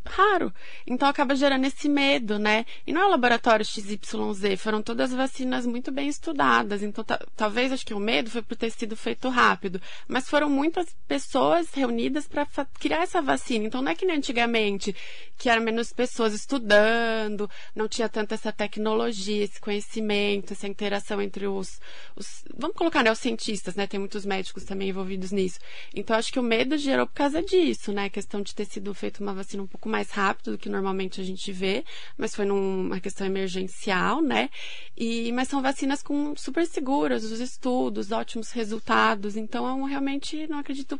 raro. 0.10 0.54
Então 0.86 1.08
acaba 1.08 1.36
gerando 1.36 1.65
esse 1.65 1.88
medo, 1.89 2.38
né? 2.39 2.65
E 2.86 2.91
não 2.93 3.02
é 3.02 3.06
o 3.06 3.10
laboratório 3.10 3.65
XYZ, 3.65 4.60
foram 4.60 4.82
todas 4.82 5.13
vacinas 5.13 5.65
muito 5.65 5.91
bem 5.91 6.08
estudadas. 6.08 6.84
Então 6.84 7.04
ta- 7.04 7.26
talvez 7.36 7.72
acho 7.72 7.86
que 7.86 7.93
o 7.93 8.00
medo 8.00 8.30
foi 8.30 8.41
por 8.41 8.56
ter 8.56 8.70
sido 8.72 8.96
feito 8.96 9.30
rápido, 9.30 9.82
mas 10.08 10.30
foram 10.30 10.50
muitas 10.50 10.88
pessoas 11.08 11.74
reunidas 11.74 12.28
para 12.28 12.46
criar 12.80 13.04
essa 13.04 13.22
vacina. 13.22 13.65
Então 13.65 13.82
não 13.82 13.91
é 13.91 13.96
que 13.96 14.06
nem 14.06 14.17
antigamente, 14.17 14.96
que 15.38 15.50
eram 15.50 15.62
menos 15.62 15.91
pessoas 15.93 16.34
estudando, 16.34 17.50
não 17.76 17.88
tinha 17.88 18.10
tanta 18.10 18.36
essa 18.36 18.52
tecnologia, 18.52 19.43
esse 19.43 19.60
conhecimento, 19.60 20.54
essa 20.54 20.67
interação 20.67 21.22
entre 21.22 21.48
os, 21.48 21.80
os 22.15 22.43
vamos 22.56 22.76
colocar, 22.76 23.04
né, 23.04 23.12
os 23.12 23.20
cientistas, 23.20 23.76
né? 23.76 23.88
Tem 23.88 24.00
muitos 24.00 24.26
médicos 24.26 24.63
também 24.63 24.89
envolvidos 24.89 25.32
nisso. 25.32 25.60
Então 25.96 26.15
acho 26.15 26.32
que 26.32 26.39
o 26.39 26.43
medo 26.43 26.78
gerou 26.78 27.08
por 27.08 27.13
causa 27.13 27.41
disso, 27.41 27.91
né? 27.91 28.06
A 28.06 28.10
questão 28.10 28.41
de 28.41 28.54
ter 28.54 28.65
sido 28.65 28.93
feita 28.93 29.22
uma 29.24 29.34
vacina 29.34 29.63
um 29.63 29.67
pouco 29.67 29.88
mais 29.89 29.97
rápido 30.12 30.52
do 30.52 30.58
que 30.58 30.70
normalmente 30.70 31.20
a 31.20 31.24
gente 31.24 31.52
vê, 31.52 31.84
mas 32.18 32.36
foi 32.36 32.46
numa 32.46 33.00
questão 33.00 33.26
emergencial, 33.26 34.22
né? 34.22 34.50
E 34.96 35.32
mas 35.32 35.48
são 35.48 35.62
vacinas 35.62 36.04
com 36.04 36.36
super 36.36 36.66
seguras, 36.68 37.24
os 37.24 37.40
estudos, 37.40 38.12
ótimos 38.12 38.52
resultados. 38.52 39.36
Então 39.36 39.68
eu 39.80 39.86
realmente 39.86 40.46
não 40.48 40.60
acredito 40.60 41.00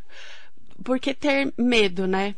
por 0.82 0.98
que 0.98 1.14
ter 1.14 1.52
medo, 1.56 2.06
né? 2.06 2.34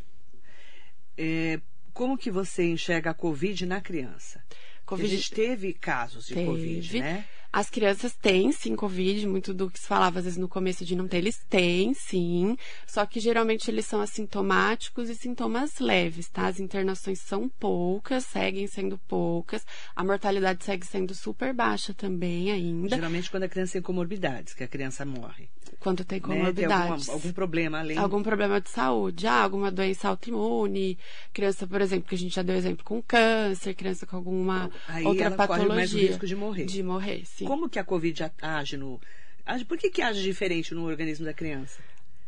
É, 1.16 1.60
como 1.92 2.16
que 2.16 2.30
você 2.30 2.64
enxerga 2.64 3.10
a 3.10 3.14
Covid 3.14 3.66
na 3.66 3.80
criança? 3.80 4.42
Covid- 4.86 5.12
A 5.12 5.16
gente 5.16 5.30
teve 5.32 5.72
casos 5.72 6.26
de 6.26 6.34
Teve. 6.34 6.46
Covid, 6.46 6.98
né? 7.00 7.24
As 7.52 7.68
crianças 7.68 8.14
têm 8.14 8.52
sim 8.52 8.76
Covid, 8.76 9.26
muito 9.26 9.52
do 9.52 9.68
que 9.68 9.80
se 9.80 9.86
falava 9.86 10.18
às 10.20 10.24
vezes 10.24 10.38
no 10.38 10.48
começo 10.48 10.84
de 10.84 10.94
não 10.94 11.08
ter, 11.08 11.18
eles 11.18 11.38
têm 11.48 11.92
sim. 11.94 12.56
Só 12.86 13.04
que 13.04 13.18
geralmente 13.18 13.68
eles 13.70 13.86
são 13.86 14.00
assintomáticos 14.00 15.08
e 15.10 15.14
sintomas 15.16 15.78
leves, 15.80 16.28
tá? 16.28 16.46
As 16.46 16.60
internações 16.60 17.18
são 17.20 17.48
poucas, 17.48 18.24
seguem 18.24 18.66
sendo 18.68 18.96
poucas. 19.08 19.66
A 19.96 20.04
mortalidade 20.04 20.64
segue 20.64 20.86
sendo 20.86 21.14
super 21.14 21.52
baixa 21.52 21.92
também 21.92 22.50
ainda, 22.52 22.94
Geralmente 22.96 23.30
quando 23.30 23.42
a 23.44 23.48
criança 23.48 23.72
tem 23.74 23.82
comorbidades, 23.82 24.54
que 24.54 24.62
a 24.62 24.68
criança 24.68 25.04
morre. 25.04 25.48
quando 25.78 26.04
tem 26.04 26.20
né? 26.20 26.26
Tem 26.26 26.36
comorbidades. 26.38 27.08
alguma- 27.08 27.12
algum 27.14 27.32
problema 27.32 27.78
além 27.80 27.96
algum 27.98 28.22
problema 28.22 28.60
de 28.60 28.68
saúde, 28.70 29.26
ah, 29.26 29.42
alguma 29.42 29.70
doença 29.70 30.08
autoimune, 30.08 30.98
criança, 31.32 31.66
por 31.66 31.80
exemplo, 31.80 32.08
que 32.08 32.14
a 32.14 32.18
gente 32.18 32.34
já 32.34 32.42
deu 32.42 32.54
exemplo 32.56 32.84
com 32.84 33.00
câncer, 33.02 33.74
criança 33.74 34.06
com 34.06 34.16
alguma 34.16 34.70
Aí 34.88 35.04
outra 35.06 35.26
ela 35.26 35.36
patologia. 35.36 35.66
corre 35.66 35.76
mais 35.76 35.94
o 35.94 35.98
risco 35.98 36.26
de 36.26 36.36
morrer. 36.36 36.64
De 36.66 36.82
morrer, 36.82 37.22
sim. 37.24 37.39
Como 37.46 37.68
que 37.68 37.78
a 37.78 37.84
Covid 37.84 38.30
age 38.40 38.76
no. 38.76 39.00
age- 39.46 39.64
Por 39.64 39.78
que, 39.78 39.90
que 39.90 40.02
age 40.02 40.22
diferente 40.22 40.74
no 40.74 40.84
organismo 40.86 41.24
da 41.24 41.32
criança? 41.34 41.80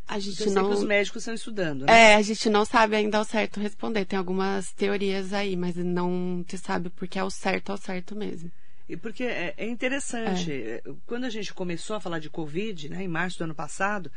A 0.07 0.19
gente 0.19 0.51
não. 0.51 0.69
que 0.69 0.75
os 0.75 0.85
médicos 0.85 1.23
estão 1.23 1.33
estudando, 1.35 1.87
né? 1.87 2.13
É, 2.13 2.15
a 2.17 2.23
gente 2.23 2.51
não 2.51 2.65
sabe 2.65 2.97
ainda 2.97 3.19
ao 3.19 3.25
certo 3.25 3.61
responder. 3.61 4.05
Tem 4.05 4.19
algumas 4.19 4.73
teorias 4.73 5.33
aí, 5.33 5.57
mas 5.57 5.77
não 5.77 6.45
se 6.49 6.59
sabe 6.59 6.91
porque 6.91 7.19
é 7.19 7.25
o 7.25 7.31
certo 7.31 7.71
ao 7.71 7.79
certo 7.79 8.15
mesmo. 8.17 8.51
E 8.89 8.97
porque 8.97 9.23
é, 9.25 9.55
é 9.57 9.67
interessante. 9.69 10.53
é, 10.53 10.83
Quando 11.07 11.25
a 11.25 11.31
gente 11.31 11.55
começou 11.55 11.97
a 11.97 12.01
falar 12.01 12.19
de 12.19 12.29
Covid, 12.29 12.89
né, 12.91 13.05
em 13.05 13.09
março 13.09 13.39
do 13.39 13.45
ano 13.45 13.55
passado, 13.55 14.11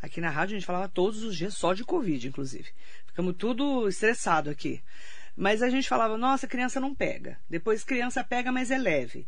aqui 0.00 0.20
na 0.20 0.30
rádio 0.30 0.56
a 0.56 0.58
gente 0.58 0.66
falava 0.66 0.88
todos 0.88 1.22
os 1.22 1.36
dias 1.36 1.54
só 1.54 1.74
de 1.74 1.84
Covid, 1.84 2.26
inclusive. 2.26 2.68
Ficamos 3.06 3.36
tudo 3.36 3.86
estressado 3.86 4.50
aqui. 4.50 4.80
Mas 5.36 5.62
a 5.62 5.68
gente 5.68 5.86
falava, 5.86 6.16
nossa, 6.16 6.46
criança 6.46 6.80
não 6.80 6.94
pega. 6.94 7.38
Depois 7.48 7.84
criança 7.84 8.24
pega, 8.24 8.50
mas 8.50 8.70
é 8.70 8.78
leve. 8.78 9.26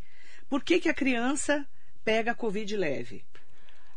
Por 0.49 0.63
que, 0.63 0.81
que 0.81 0.89
a 0.89 0.95
criança 0.95 1.67
pega 2.05 2.35
Covid 2.35 2.77
leve? 2.77 3.25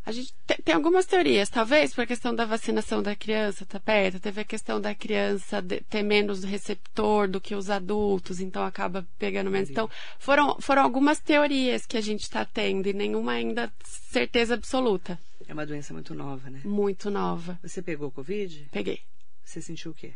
A 0.03 0.11
gente 0.11 0.33
te- 0.47 0.59
tem 0.63 0.73
algumas 0.73 1.05
teorias, 1.05 1.47
talvez 1.47 1.93
por 1.93 2.07
questão 2.07 2.33
da 2.33 2.43
vacinação 2.43 3.03
da 3.03 3.15
criança, 3.15 3.67
tá 3.67 3.79
perto, 3.79 4.19
teve 4.19 4.41
a 4.41 4.43
questão 4.43 4.81
da 4.81 4.95
criança 4.95 5.63
ter 5.87 6.01
menos 6.01 6.43
receptor 6.43 7.27
do 7.27 7.39
que 7.39 7.53
os 7.53 7.69
adultos, 7.69 8.39
então 8.39 8.63
acaba 8.63 9.07
pegando 9.19 9.51
menos. 9.51 9.69
Então, 9.69 9.87
foram, 10.17 10.59
foram 10.59 10.81
algumas 10.81 11.19
teorias 11.19 11.85
que 11.85 11.97
a 11.97 12.01
gente 12.01 12.23
está 12.23 12.43
tendo 12.43 12.87
e 12.87 12.93
nenhuma 12.93 13.33
ainda 13.33 13.71
certeza 13.83 14.55
absoluta. 14.55 15.19
É 15.47 15.53
uma 15.53 15.67
doença 15.67 15.93
muito 15.93 16.15
nova, 16.15 16.49
né? 16.49 16.61
Muito 16.65 17.11
nova. 17.11 17.59
Você 17.61 17.79
pegou 17.81 18.09
Covid? 18.09 18.69
Peguei. 18.71 19.01
Você 19.45 19.61
sentiu 19.61 19.91
o 19.91 19.93
quê? 19.93 20.13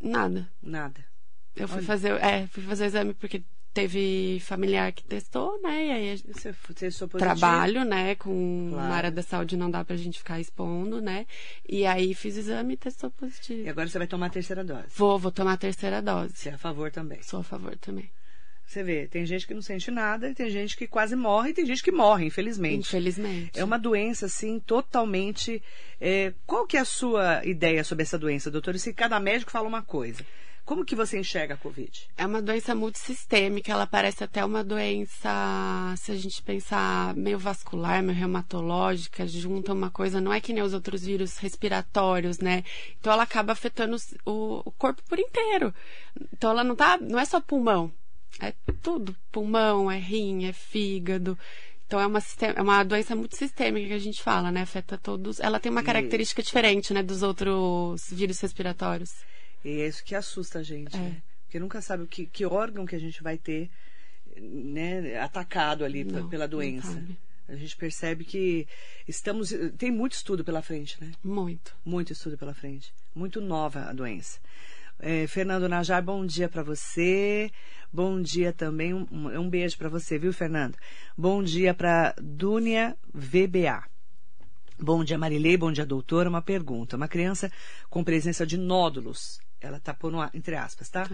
Nada. 0.00 0.48
Nada. 0.62 1.04
Eu 1.54 1.68
fui 1.68 1.78
Olha. 1.78 1.86
fazer, 1.86 2.12
é, 2.22 2.46
fui 2.46 2.62
fazer 2.62 2.84
o 2.84 2.86
exame 2.86 3.12
porque 3.12 3.42
teve 3.72 4.40
familiar 4.40 4.92
que 4.92 5.04
testou, 5.04 5.60
né? 5.62 5.86
E 5.86 5.90
aí 5.90 6.16
Você 6.16 6.52
positivo? 6.52 7.18
trabalho, 7.18 7.84
né, 7.84 8.14
com 8.16 8.68
Claro. 8.72 8.88
na 8.88 8.94
área 8.94 9.10
da 9.10 9.22
saúde 9.22 9.56
não 9.56 9.70
dá 9.70 9.84
pra 9.84 9.96
gente 9.96 10.18
ficar 10.18 10.40
expondo, 10.40 11.00
né? 11.00 11.26
E 11.68 11.86
aí 11.86 12.14
fiz 12.14 12.36
o 12.36 12.40
exame 12.40 12.74
e 12.74 12.76
testou 12.76 13.10
E 13.10 13.20
positivo. 13.20 13.70
agora 13.70 13.88
você 13.88 13.98
vai 13.98 14.06
tomar 14.06 14.26
a 14.26 14.30
terceira 14.30 14.64
dose. 14.64 14.86
Vou, 14.96 15.18
vou 15.18 15.30
tomar 15.30 15.52
a 15.54 15.56
terceira 15.56 16.02
dose. 16.02 16.34
Você 16.36 16.48
é 16.48 16.52
a 16.54 16.58
favor 16.58 16.90
também. 16.90 17.22
Sou 17.22 17.40
a 17.40 17.44
favor 17.44 17.76
também. 17.78 18.10
Você 18.66 18.84
vê, 18.84 19.08
tem 19.08 19.26
gente 19.26 19.48
que 19.48 19.54
não 19.54 19.62
sente 19.62 19.90
nada, 19.90 20.30
e 20.30 20.34
tem 20.34 20.48
gente 20.48 20.76
que 20.76 20.86
quase 20.86 21.16
morre, 21.16 21.50
e 21.50 21.54
tem 21.54 21.66
gente 21.66 21.82
que 21.82 21.90
morre, 21.90 22.26
infelizmente. 22.26 22.86
Infelizmente. 22.86 23.58
É 23.58 23.64
uma 23.64 23.76
doença, 23.76 24.26
assim, 24.26 24.60
totalmente. 24.60 25.60
é, 26.00 26.32
Qual 26.46 26.66
que 26.66 26.76
é 26.76 26.80
a 26.80 26.84
sua 26.84 27.44
ideia 27.44 27.82
sobre 27.82 28.02
essa 28.04 28.16
doença, 28.16 28.48
doutor? 28.48 28.76
E 28.76 28.78
se 28.78 28.92
cada 28.92 29.18
médico 29.18 29.50
fala 29.50 29.66
uma 29.66 29.82
coisa. 29.82 30.24
Como 30.70 30.84
que 30.84 30.94
você 30.94 31.18
enxerga 31.18 31.54
a 31.54 31.56
Covid? 31.56 32.08
É 32.16 32.24
uma 32.24 32.40
doença 32.40 32.76
multissistêmica, 32.76 33.72
ela 33.72 33.88
parece 33.88 34.22
até 34.22 34.44
uma 34.44 34.62
doença, 34.62 35.28
se 35.96 36.12
a 36.12 36.14
gente 36.14 36.40
pensar 36.44 37.12
meio 37.16 37.40
vascular, 37.40 38.00
meio 38.04 38.16
reumatológica, 38.16 39.26
junta 39.26 39.72
uma 39.72 39.90
coisa, 39.90 40.20
não 40.20 40.32
é 40.32 40.40
que 40.40 40.52
nem 40.52 40.62
os 40.62 40.72
outros 40.72 41.04
vírus 41.04 41.38
respiratórios, 41.38 42.38
né? 42.38 42.62
Então 43.00 43.12
ela 43.12 43.24
acaba 43.24 43.52
afetando 43.52 43.96
o, 44.24 44.62
o 44.64 44.70
corpo 44.70 45.02
por 45.08 45.18
inteiro. 45.18 45.74
Então 46.32 46.52
ela 46.52 46.62
não 46.62 46.76
tá, 46.76 46.96
não 46.98 47.18
é 47.18 47.24
só 47.24 47.40
pulmão, 47.40 47.90
é 48.38 48.54
tudo. 48.80 49.16
Pulmão, 49.32 49.90
é 49.90 49.98
rim, 49.98 50.44
é 50.44 50.52
fígado. 50.52 51.36
Então 51.84 51.98
é 51.98 52.06
uma, 52.06 52.20
é 52.56 52.62
uma 52.62 52.84
doença 52.84 53.16
multissistêmica 53.16 53.88
que 53.88 53.94
a 53.94 53.98
gente 53.98 54.22
fala, 54.22 54.52
né? 54.52 54.62
Afeta 54.62 54.96
todos. 54.96 55.40
Ela 55.40 55.58
tem 55.58 55.72
uma 55.72 55.80
E- 55.80 55.84
característica 55.84 56.40
diferente, 56.44 56.94
né, 56.94 57.02
dos 57.02 57.24
outros 57.24 58.06
vírus 58.12 58.38
respiratórios. 58.38 59.28
E 59.64 59.80
é 59.80 59.86
isso 59.88 60.04
que 60.04 60.14
assusta 60.14 60.60
a 60.60 60.62
gente, 60.62 60.96
né? 60.96 61.22
Porque 61.44 61.58
nunca 61.58 61.80
sabe 61.82 62.02
o 62.04 62.06
que, 62.06 62.26
que 62.26 62.46
órgão 62.46 62.86
que 62.86 62.94
a 62.94 62.98
gente 63.00 63.22
vai 63.22 63.36
ter 63.36 63.68
né, 64.40 65.18
atacado 65.18 65.84
ali 65.84 66.04
Não, 66.04 66.28
pela 66.28 66.46
doença. 66.46 67.02
A 67.48 67.56
gente 67.56 67.76
percebe 67.76 68.24
que 68.24 68.66
estamos. 69.08 69.52
Tem 69.76 69.90
muito 69.90 70.12
estudo 70.12 70.44
pela 70.44 70.62
frente, 70.62 70.96
né? 71.02 71.10
Muito. 71.22 71.74
Muito 71.84 72.12
estudo 72.12 72.38
pela 72.38 72.54
frente. 72.54 72.94
Muito 73.14 73.40
nova 73.40 73.86
a 73.88 73.92
doença. 73.92 74.38
É, 75.00 75.26
Fernando 75.26 75.68
Najar, 75.68 76.00
bom 76.02 76.24
dia 76.24 76.48
para 76.48 76.62
você. 76.62 77.50
Bom 77.92 78.22
dia 78.22 78.52
também. 78.52 78.94
Um, 78.94 79.06
um- 79.10 79.40
um 79.40 79.50
beijo 79.50 79.76
para 79.76 79.88
você, 79.88 80.16
viu, 80.16 80.32
Fernando? 80.32 80.76
Bom 81.18 81.42
dia 81.42 81.74
para 81.74 82.14
Dúnia 82.22 82.96
VBA. 83.12 83.82
Bom 84.78 85.02
dia, 85.02 85.18
Marilei. 85.18 85.56
Bom 85.56 85.72
dia, 85.72 85.84
doutora. 85.84 86.28
Uma 86.28 86.40
pergunta. 86.42 86.96
Uma 86.96 87.08
criança 87.08 87.50
com 87.88 88.04
presença 88.04 88.46
de 88.46 88.56
nódulos, 88.56 89.40
ela 89.60 89.76
está 89.78 89.92
pondo 89.94 90.20
a- 90.20 90.30
entre 90.34 90.56
aspas, 90.56 90.88
tá? 90.88 91.06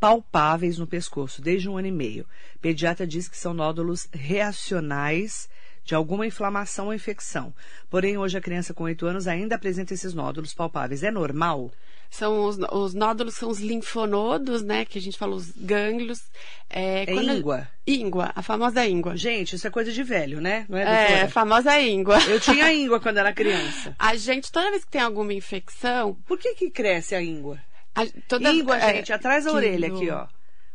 Palpáveis 0.00 0.76
no 0.78 0.86
pescoço, 0.86 1.40
desde 1.40 1.68
um 1.68 1.78
ano 1.78 1.86
e 1.88 1.92
meio. 1.92 2.26
Pediatra 2.60 3.06
diz 3.06 3.28
que 3.28 3.36
são 3.38 3.54
nódulos 3.54 4.08
reacionais 4.12 5.48
de 5.84 5.94
alguma 5.94 6.26
inflamação 6.26 6.86
ou 6.86 6.94
infecção. 6.94 7.54
Porém, 7.90 8.16
hoje 8.18 8.36
a 8.36 8.40
criança 8.40 8.72
com 8.74 8.84
8 8.84 9.06
anos 9.06 9.26
ainda 9.26 9.54
apresenta 9.54 9.92
esses 9.94 10.12
nódulos 10.14 10.52
palpáveis. 10.54 11.02
É 11.02 11.10
normal? 11.10 11.70
São 12.10 12.44
os, 12.46 12.58
os 12.70 12.94
nódulos 12.94 13.34
são 13.34 13.48
os 13.50 13.58
linfonodos, 13.60 14.62
né? 14.62 14.84
Que 14.84 14.98
a 14.98 15.00
gente 15.00 15.18
fala 15.18 15.34
os 15.34 15.50
gânglios. 15.56 16.22
É, 16.70 17.10
É 17.10 17.14
íngua? 17.14 17.68
Íngua, 17.86 18.30
a 18.34 18.42
famosa 18.42 18.86
íngua. 18.86 19.16
Gente, 19.16 19.56
isso 19.56 19.66
é 19.66 19.70
coisa 19.70 19.90
de 19.92 20.02
velho, 20.02 20.40
né? 20.40 20.64
Não 20.68 20.78
é, 20.78 20.82
É, 20.82 21.06
doutora? 21.06 21.24
a 21.24 21.28
famosa 21.28 21.80
íngua. 21.80 22.18
Eu 22.28 22.38
tinha 22.40 22.72
íngua 22.72 23.00
quando 23.00 23.18
era 23.18 23.32
criança. 23.32 23.94
A 23.98 24.14
gente, 24.16 24.50
toda 24.52 24.70
vez 24.70 24.84
que 24.84 24.90
tem 24.92 25.00
alguma 25.00 25.32
infecção, 25.34 26.14
Por 26.26 26.38
que 26.38 26.54
que 26.54 26.70
cresce 26.70 27.14
a 27.14 27.22
íngua? 27.22 27.58
A, 27.94 28.06
toda 28.28 28.52
íngua, 28.52 28.76
é, 28.76 28.96
gente, 28.96 29.12
atrás 29.12 29.44
da 29.44 29.52
orelha 29.52 29.88
aqui, 29.88 30.10
ó. 30.10 30.26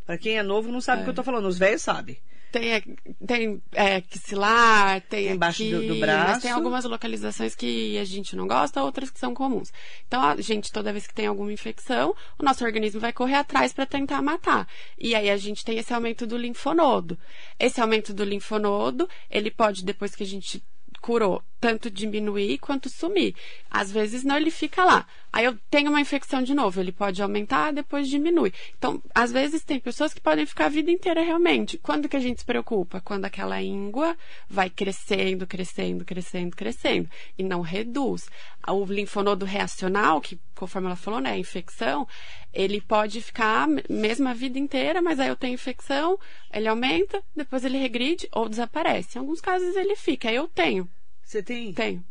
Pra 0.05 0.17
quem 0.17 0.37
é 0.37 0.43
novo 0.43 0.71
não 0.71 0.81
sabe 0.81 1.01
o 1.01 1.03
que 1.05 1.09
eu 1.11 1.15
tô 1.15 1.23
falando. 1.23 1.45
Os 1.47 1.57
velhos 1.57 1.81
sabem. 1.81 2.17
Tem, 2.51 2.73
é, 2.73 2.81
tem 3.27 3.61
é, 3.73 3.97
axilar, 3.97 5.01
tem 5.01 5.25
Tem 5.25 5.35
embaixo 5.35 5.61
aqui, 5.61 5.71
do- 5.71 5.93
do 5.93 5.99
braço. 5.99 6.31
mas 6.31 6.41
tem 6.41 6.49
algumas 6.51 6.83
localizações 6.83 7.53
que 7.53 7.95
a 7.99 8.03
gente 8.03 8.35
não 8.35 8.47
gosta, 8.47 8.81
outras 8.81 9.11
que 9.11 9.19
são 9.19 9.35
comuns. 9.35 9.71
Então, 10.07 10.19
a 10.19 10.35
gente, 10.41 10.71
toda 10.71 10.91
vez 10.91 11.05
que 11.05 11.13
tem 11.13 11.27
alguma 11.27 11.53
infecção, 11.53 12.15
o 12.39 12.43
nosso 12.43 12.65
organismo 12.65 12.99
vai 12.99 13.13
correr 13.13 13.35
atrás 13.35 13.71
para 13.71 13.85
tentar 13.85 14.19
matar. 14.23 14.67
E 14.97 15.13
aí 15.13 15.29
a 15.29 15.37
gente 15.37 15.63
tem 15.63 15.77
esse 15.77 15.93
aumento 15.93 16.25
do 16.25 16.35
linfonodo. 16.37 17.15
Esse 17.59 17.79
aumento 17.81 18.15
do 18.15 18.23
linfonodo, 18.23 19.07
ele 19.29 19.51
pode, 19.51 19.85
depois 19.85 20.15
que 20.15 20.23
a 20.23 20.25
gente 20.25 20.63
curou, 20.99 21.41
tanto 21.59 21.89
diminuir 21.89 22.57
quanto 22.59 22.89
sumir. 22.89 23.35
Às 23.69 23.91
vezes 23.91 24.23
não, 24.23 24.37
ele 24.37 24.51
fica 24.51 24.83
lá. 24.83 25.05
Aí 25.31 25.45
eu 25.45 25.57
tenho 25.69 25.89
uma 25.89 26.01
infecção 26.01 26.41
de 26.41 26.53
novo, 26.53 26.79
ele 26.79 26.91
pode 26.91 27.21
aumentar, 27.21 27.71
depois 27.71 28.07
diminui. 28.07 28.51
Então, 28.77 29.01
às 29.13 29.31
vezes 29.31 29.63
tem 29.63 29.79
pessoas 29.79 30.13
que 30.13 30.21
podem 30.21 30.45
ficar 30.45 30.65
a 30.65 30.69
vida 30.69 30.89
inteira 30.89 31.21
realmente. 31.21 31.77
Quando 31.77 32.09
que 32.09 32.17
a 32.17 32.19
gente 32.19 32.39
se 32.39 32.45
preocupa? 32.45 33.01
Quando 33.01 33.25
aquela 33.25 33.61
íngua 33.61 34.17
vai 34.49 34.69
crescendo, 34.69 35.45
crescendo, 35.45 36.03
crescendo, 36.03 36.55
crescendo 36.55 37.09
e 37.37 37.43
não 37.43 37.61
reduz. 37.61 38.27
O 38.71 38.85
linfonodo 38.85 39.45
reacional, 39.45 40.19
que 40.21 40.39
conforme 40.55 40.87
ela 40.87 40.95
falou, 40.95 41.19
né, 41.19 41.31
a 41.31 41.37
infecção, 41.37 42.07
ele 42.53 42.79
pode 42.81 43.21
ficar 43.21 43.67
mesmo 43.89 44.27
a 44.27 44.33
vida 44.33 44.59
inteira, 44.59 45.01
mas 45.01 45.19
aí 45.19 45.27
eu 45.29 45.35
tenho 45.35 45.53
infecção, 45.53 46.19
ele 46.53 46.67
aumenta, 46.67 47.23
depois 47.35 47.63
ele 47.65 47.77
regride 47.77 48.27
ou 48.31 48.47
desaparece. 48.49 49.17
Em 49.17 49.21
alguns 49.21 49.41
casos 49.41 49.75
ele 49.75 49.95
fica, 49.95 50.29
aí 50.29 50.35
eu 50.35 50.47
tenho, 50.47 50.89
Você 51.23 51.41
tem? 51.41 51.73
tenho 51.73 52.03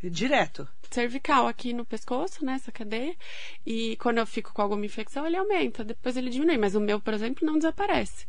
Direto. 0.00 0.68
cervical 0.90 1.48
aqui 1.48 1.72
no 1.72 1.84
pescoço, 1.84 2.44
né, 2.44 2.52
essa 2.54 2.70
cadeia. 2.70 3.16
E 3.66 3.96
quando 3.96 4.18
eu 4.18 4.26
fico 4.26 4.52
com 4.54 4.62
alguma 4.62 4.86
infecção, 4.86 5.26
ele 5.26 5.36
aumenta, 5.36 5.82
depois 5.82 6.16
ele 6.16 6.30
diminui. 6.30 6.56
Mas 6.56 6.74
o 6.76 6.80
meu, 6.80 7.00
por 7.00 7.12
exemplo, 7.14 7.44
não 7.44 7.56
desaparece. 7.58 8.26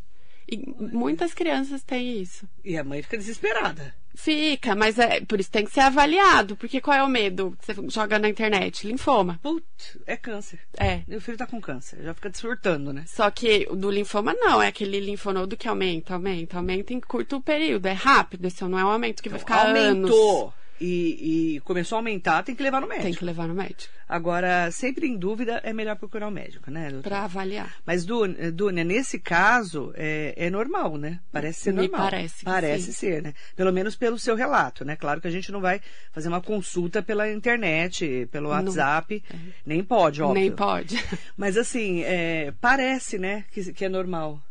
E 0.51 0.57
muitas 0.91 1.31
crianças 1.31 1.83
têm 1.83 2.19
isso. 2.19 2.49
E 2.65 2.75
a 2.75 2.83
mãe 2.83 3.03
fica 3.03 3.17
desesperada. 3.17 3.93
Fica, 4.21 4.75
mas 4.75 4.99
é 4.99 5.21
por 5.21 5.39
isso 5.39 5.49
tem 5.49 5.63
que 5.63 5.71
ser 5.71 5.79
avaliado. 5.79 6.57
Porque 6.57 6.81
qual 6.81 6.97
é 6.97 7.01
o 7.01 7.07
medo 7.07 7.55
que 7.57 7.65
você 7.65 7.73
joga 7.89 8.19
na 8.19 8.27
internet? 8.27 8.85
Linfoma. 8.85 9.39
Putz, 9.41 9.97
é 10.05 10.17
câncer. 10.17 10.59
É. 10.77 11.03
Meu 11.07 11.21
filho 11.21 11.37
tá 11.37 11.47
com 11.47 11.61
câncer. 11.61 12.03
Já 12.03 12.13
fica 12.13 12.29
surtando, 12.33 12.91
né? 12.91 13.05
Só 13.07 13.31
que 13.31 13.65
o 13.69 13.77
do 13.77 13.89
linfoma 13.89 14.33
não, 14.33 14.61
é 14.61 14.67
aquele 14.67 14.99
linfonodo 14.99 15.55
que 15.55 15.69
aumenta, 15.69 16.15
aumenta, 16.15 16.57
aumenta 16.57 16.93
em 16.93 16.99
curto 16.99 17.39
período. 17.39 17.85
É 17.85 17.93
rápido, 17.93 18.45
esse 18.45 18.61
não 18.65 18.77
é 18.77 18.83
um 18.83 18.89
aumento 18.89 19.23
que 19.23 19.29
vai 19.29 19.39
ficar 19.39 19.67
anos. 19.67 20.11
Aumentou. 20.11 20.53
E, 20.81 21.55
e 21.55 21.59
começou 21.61 21.97
a 21.97 21.99
aumentar, 21.99 22.41
tem 22.43 22.55
que 22.55 22.63
levar 22.63 22.79
no 22.79 22.87
médico. 22.87 23.05
Tem 23.07 23.13
que 23.13 23.25
levar 23.25 23.47
no 23.47 23.53
médico 23.53 23.91
Agora, 24.07 24.71
sempre 24.71 25.05
em 25.07 25.15
dúvida, 25.17 25.59
é 25.63 25.71
melhor 25.71 25.95
procurar 25.95 26.27
o 26.27 26.31
médico, 26.31 26.71
né, 26.71 26.89
para 27.03 27.25
avaliar. 27.25 27.75
Mas, 27.85 28.05
Dú- 28.05 28.27
Dúnia, 28.53 28.83
nesse 28.83 29.19
caso, 29.19 29.93
é, 29.95 30.33
é 30.35 30.49
normal, 30.49 30.97
né? 30.97 31.19
Parece 31.31 31.61
ser 31.61 31.73
Me 31.73 31.83
normal. 31.83 32.09
parece 32.09 32.43
Parece 32.43 32.85
sim. 32.85 32.91
ser, 32.93 33.21
né? 33.21 33.33
Pelo 33.55 33.71
menos 33.71 33.95
pelo 33.95 34.17
seu 34.17 34.35
relato, 34.35 34.83
né? 34.83 34.95
Claro 34.95 35.21
que 35.21 35.27
a 35.27 35.31
gente 35.31 35.51
não 35.51 35.61
vai 35.61 35.79
fazer 36.11 36.27
uma 36.27 36.41
consulta 36.41 37.03
pela 37.03 37.31
internet, 37.31 38.27
pelo 38.31 38.49
Não. 38.49 38.55
WhatsApp. 38.55 39.23
Nem 39.63 39.83
pode, 39.83 40.23
óbvio. 40.23 40.41
Nem 40.41 40.51
pode. 40.51 40.97
Mas, 41.37 41.55
assim, 41.55 42.01
é, 42.03 42.51
parece, 42.59 43.19
né, 43.19 43.45
que, 43.51 43.71
que 43.73 43.85
é 43.85 43.89
normal. 43.89 44.41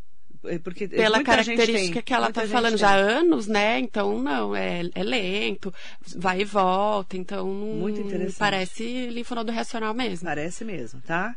É 0.45 0.59
Porque 0.59 0.87
Pela 0.89 1.17
muita 1.17 1.43
gente 1.43 1.57
característica 1.57 1.95
tem, 1.95 2.03
que 2.03 2.15
ela 2.15 2.33
tá 2.33 2.43
gente 2.43 2.53
falando 2.53 2.71
tem. 2.73 2.79
já 2.79 2.91
há 2.91 2.97
anos, 2.97 3.47
né? 3.47 3.79
Então, 3.81 4.21
não, 4.23 4.55
é, 4.55 4.83
é 4.95 5.03
lento, 5.03 5.73
vai 6.17 6.41
e 6.43 6.45
volta, 6.45 7.17
então 7.17 7.47
Muito 7.47 8.01
interessante. 8.01 8.39
parece 8.39 9.09
linfonodo 9.09 9.51
reacional 9.51 9.93
mesmo. 9.95 10.27
Parece 10.27 10.65
mesmo, 10.65 11.01
tá? 11.01 11.37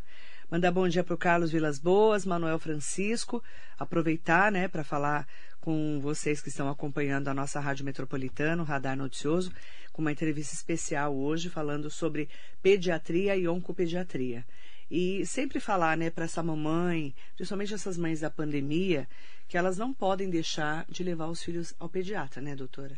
Mandar 0.52 0.72
bom 0.72 0.88
dia 0.88 1.04
pro 1.04 1.18
Carlos 1.18 1.50
Vilas 1.52 1.80
Boas, 1.80 2.26
Manuel 2.26 2.60
Francisco, 2.60 3.42
aproveitar, 3.80 4.52
né, 4.52 4.68
para 4.68 4.84
falar 4.84 5.26
com 5.62 6.00
vocês 6.02 6.42
que 6.42 6.50
estão 6.50 6.68
acompanhando 6.68 7.28
a 7.30 7.34
nossa 7.34 7.60
Rádio 7.60 7.86
Metropolitana, 7.86 8.62
o 8.62 8.66
Radar 8.66 8.98
Noticioso, 8.98 9.52
com 9.94 10.02
uma 10.02 10.12
entrevista 10.12 10.54
especial 10.54 11.16
hoje 11.16 11.50
falando 11.50 11.90
sobre 11.90 12.28
pediatria 12.62 13.36
e 13.36 13.48
oncopediatria. 13.48 14.44
E 14.94 15.26
sempre 15.26 15.62
falar, 15.62 15.96
né, 15.96 16.10
para 16.10 16.26
essa 16.26 16.44
mamãe, 16.44 17.16
principalmente 17.38 17.74
essas 17.74 17.98
mães 17.98 18.20
da 18.20 18.30
pandemia, 18.30 19.08
que 19.48 19.58
elas 19.58 19.78
não 19.78 19.94
podem 19.94 20.30
deixar 20.30 20.86
de 20.90 21.02
levar 21.02 21.28
os 21.28 21.42
filhos 21.42 21.74
ao 21.80 21.88
pediatra, 21.88 22.42
né, 22.42 22.58
doutora? 22.58 22.98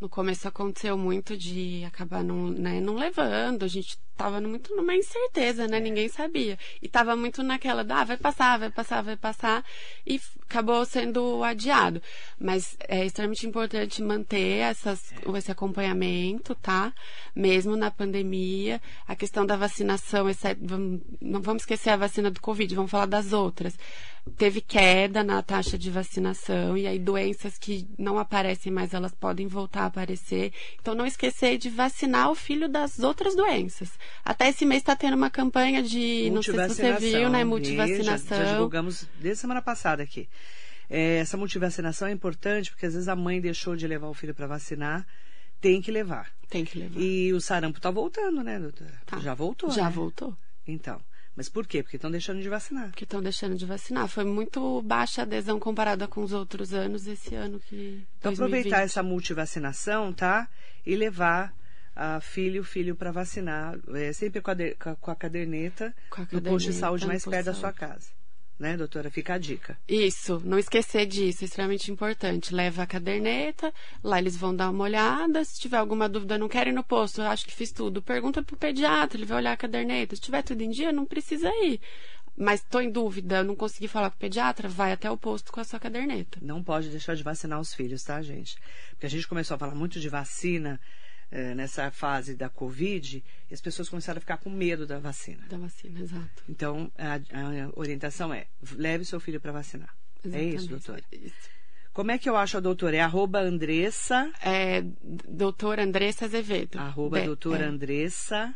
No 0.00 0.08
começo 0.08 0.46
aconteceu 0.46 0.96
muito 0.96 1.36
de 1.36 1.82
acabar 1.84 2.22
não, 2.22 2.48
né, 2.48 2.80
não 2.80 2.94
levando, 2.94 3.64
a 3.64 3.68
gente 3.68 3.98
estava 4.22 4.40
muito 4.40 4.74
numa 4.76 4.94
incerteza, 4.94 5.66
né? 5.66 5.78
É. 5.78 5.80
Ninguém 5.80 6.08
sabia. 6.08 6.58
E 6.80 6.86
estava 6.86 7.16
muito 7.16 7.42
naquela, 7.42 7.84
ah, 7.88 8.04
vai 8.04 8.16
passar, 8.16 8.58
vai 8.58 8.70
passar, 8.70 9.02
vai 9.02 9.16
passar, 9.16 9.64
e 10.06 10.20
acabou 10.42 10.84
sendo 10.84 11.42
adiado. 11.42 12.00
Mas 12.38 12.76
é 12.88 13.04
extremamente 13.04 13.46
importante 13.46 14.02
manter 14.02 14.58
essas, 14.58 15.12
é. 15.12 15.38
esse 15.38 15.50
acompanhamento, 15.50 16.54
tá? 16.54 16.92
Mesmo 17.34 17.76
na 17.76 17.90
pandemia, 17.90 18.80
a 19.06 19.16
questão 19.16 19.44
da 19.44 19.56
vacinação, 19.56 20.28
esse, 20.28 20.46
não 21.20 21.40
vamos 21.40 21.62
esquecer 21.62 21.90
a 21.90 21.96
vacina 21.96 22.30
do 22.30 22.40
Covid, 22.40 22.74
vamos 22.74 22.90
falar 22.90 23.06
das 23.06 23.32
outras 23.32 23.76
teve 24.36 24.60
queda 24.60 25.24
na 25.24 25.42
taxa 25.42 25.76
de 25.76 25.90
vacinação 25.90 26.76
e 26.76 26.86
aí 26.86 26.98
doenças 26.98 27.58
que 27.58 27.88
não 27.98 28.18
aparecem 28.18 28.72
mais 28.72 28.94
elas 28.94 29.12
podem 29.12 29.46
voltar 29.46 29.82
a 29.82 29.86
aparecer. 29.86 30.52
Então 30.80 30.94
não 30.94 31.06
esquecer 31.06 31.58
de 31.58 31.68
vacinar 31.68 32.30
o 32.30 32.34
filho 32.34 32.68
das 32.68 33.00
outras 33.00 33.34
doenças. 33.34 33.90
Até 34.24 34.48
esse 34.48 34.64
mês 34.64 34.82
está 34.82 34.94
tendo 34.94 35.16
uma 35.16 35.30
campanha 35.30 35.82
de, 35.82 36.30
não 36.30 36.42
sei 36.42 36.54
se 36.54 36.68
você 36.68 36.92
viu, 36.94 37.28
né, 37.28 37.44
multivacinação. 37.44 38.38
Já, 38.38 38.44
já 38.44 38.52
divulgamos 38.52 39.06
desde 39.20 39.40
semana 39.40 39.60
passada 39.60 40.02
aqui. 40.02 40.28
É, 40.88 41.18
essa 41.18 41.36
multivacinação 41.36 42.08
é 42.08 42.12
importante 42.12 42.70
porque 42.70 42.86
às 42.86 42.92
vezes 42.92 43.08
a 43.08 43.16
mãe 43.16 43.40
deixou 43.40 43.74
de 43.74 43.86
levar 43.86 44.08
o 44.08 44.14
filho 44.14 44.34
para 44.34 44.46
vacinar, 44.46 45.06
tem 45.60 45.80
que 45.80 45.90
levar. 45.90 46.30
Tem 46.48 46.64
que 46.64 46.78
levar. 46.78 47.00
E 47.00 47.32
o 47.32 47.40
sarampo 47.40 47.78
está 47.78 47.90
voltando, 47.90 48.42
né, 48.42 48.58
doutora? 48.58 48.92
Tá. 49.06 49.18
Já 49.18 49.32
voltou. 49.32 49.70
Já 49.70 49.84
né? 49.84 49.90
voltou. 49.90 50.36
Então. 50.66 51.00
Mas 51.34 51.48
por 51.48 51.66
quê? 51.66 51.82
Porque 51.82 51.96
estão 51.96 52.10
deixando 52.10 52.42
de 52.42 52.48
vacinar. 52.48 52.90
Porque 52.90 53.04
estão 53.04 53.22
deixando 53.22 53.56
de 53.56 53.64
vacinar. 53.64 54.06
Foi 54.06 54.24
muito 54.24 54.82
baixa 54.82 55.22
a 55.22 55.24
adesão 55.24 55.58
comparada 55.58 56.06
com 56.06 56.22
os 56.22 56.32
outros 56.32 56.74
anos, 56.74 57.06
esse 57.06 57.34
ano 57.34 57.58
que. 57.58 58.04
Então, 58.18 58.34
2020. 58.34 58.34
aproveitar 58.34 58.82
essa 58.82 59.02
multivacinação, 59.02 60.12
tá? 60.12 60.46
E 60.84 60.94
levar 60.94 61.54
a 61.94 62.20
filho, 62.20 62.64
filho 62.64 62.96
para 62.96 63.10
vacinar, 63.10 63.78
é, 63.94 64.12
sempre 64.12 64.40
com 64.40 64.50
a, 64.50 64.96
com 64.96 65.10
a 65.10 65.16
caderneta, 65.16 65.94
com 66.08 66.22
a 66.22 66.26
caderneta 66.26 66.50
no 66.50 66.56
posto 66.56 66.70
de 66.70 66.72
saúde 66.74 67.06
mais 67.06 67.24
perto 67.24 67.46
da 67.46 67.54
sua 67.54 67.72
casa 67.72 68.22
né, 68.62 68.76
doutora? 68.76 69.10
Fica 69.10 69.34
a 69.34 69.38
dica. 69.38 69.76
Isso, 69.88 70.40
não 70.44 70.56
esquecer 70.58 71.04
disso, 71.04 71.42
é 71.42 71.46
extremamente 71.46 71.90
importante. 71.90 72.54
Leva 72.54 72.84
a 72.84 72.86
caderneta, 72.86 73.74
lá 74.02 74.18
eles 74.18 74.36
vão 74.36 74.54
dar 74.54 74.70
uma 74.70 74.84
olhada. 74.84 75.44
Se 75.44 75.60
tiver 75.60 75.78
alguma 75.78 76.08
dúvida, 76.08 76.38
não 76.38 76.48
querem 76.48 76.72
ir 76.72 76.76
no 76.76 76.84
posto, 76.84 77.20
eu 77.20 77.26
acho 77.26 77.44
que 77.44 77.52
fiz 77.52 77.72
tudo. 77.72 78.00
Pergunta 78.00 78.42
pro 78.42 78.56
pediatra, 78.56 79.18
ele 79.18 79.26
vai 79.26 79.38
olhar 79.38 79.52
a 79.52 79.56
caderneta. 79.56 80.14
Se 80.14 80.22
tiver 80.22 80.42
tudo 80.42 80.62
em 80.62 80.70
dia, 80.70 80.92
não 80.92 81.04
precisa 81.04 81.48
ir. 81.64 81.80
Mas 82.36 82.60
estou 82.60 82.80
em 82.80 82.90
dúvida, 82.90 83.42
não 83.42 83.54
consegui 83.54 83.88
falar 83.88 84.08
com 84.10 84.16
o 84.16 84.20
pediatra, 84.20 84.68
vai 84.68 84.92
até 84.92 85.10
o 85.10 85.18
posto 85.18 85.52
com 85.52 85.60
a 85.60 85.64
sua 85.64 85.80
caderneta. 85.80 86.38
Não 86.40 86.62
pode 86.62 86.88
deixar 86.88 87.14
de 87.14 87.22
vacinar 87.22 87.60
os 87.60 87.74
filhos, 87.74 88.02
tá, 88.04 88.22
gente? 88.22 88.56
Porque 88.90 89.06
a 89.06 89.10
gente 89.10 89.28
começou 89.28 89.56
a 89.56 89.58
falar 89.58 89.74
muito 89.74 90.00
de 90.00 90.08
vacina 90.08 90.80
eh, 91.34 91.54
nessa 91.54 91.90
fase 91.90 92.36
da 92.36 92.50
Covid, 92.50 93.24
as 93.50 93.58
pessoas 93.58 93.88
começaram 93.88 94.18
a 94.18 94.20
ficar 94.20 94.36
com 94.36 94.50
medo 94.50 94.86
da 94.86 94.98
vacina. 94.98 95.42
Da 95.48 95.56
vacina, 95.56 95.98
exato. 95.98 96.44
Então, 96.46 96.92
a, 96.98 97.14
a 97.14 97.70
orientação 97.74 98.34
é, 98.34 98.48
leve 98.72 99.06
seu 99.06 99.18
filho 99.18 99.40
para 99.40 99.50
vacinar. 99.50 99.96
Exatamente. 100.22 100.52
É 100.52 100.56
isso, 100.56 100.68
doutora? 100.68 101.02
Isso. 101.10 101.50
Como 101.94 102.10
é 102.10 102.18
que 102.18 102.28
eu 102.28 102.36
acho 102.36 102.58
a 102.58 102.60
doutora? 102.60 102.96
É 102.96 103.00
arroba 103.00 103.40
Andressa... 103.40 104.30
É 104.42 104.82
doutora 105.26 105.82
Andressa 105.82 106.26
Azevedo. 106.26 106.78
Arroba 106.78 107.20
De, 107.20 107.26
doutora 107.26 107.64
é. 107.64 107.66
Andressa... 107.66 108.54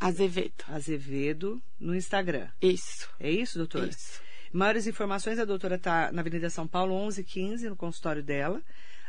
Azevedo. 0.00 0.64
Azevedo 0.66 1.62
no 1.78 1.94
Instagram. 1.94 2.48
Isso. 2.60 3.06
É 3.20 3.30
isso, 3.30 3.58
doutora? 3.58 3.88
Isso. 3.88 4.18
Maiores 4.50 4.86
informações, 4.86 5.38
a 5.38 5.44
doutora 5.44 5.74
está 5.74 6.10
na 6.10 6.22
Avenida 6.22 6.48
São 6.48 6.66
Paulo, 6.66 6.94
1115, 6.94 7.68
no 7.68 7.76
consultório 7.76 8.22
dela 8.22 8.62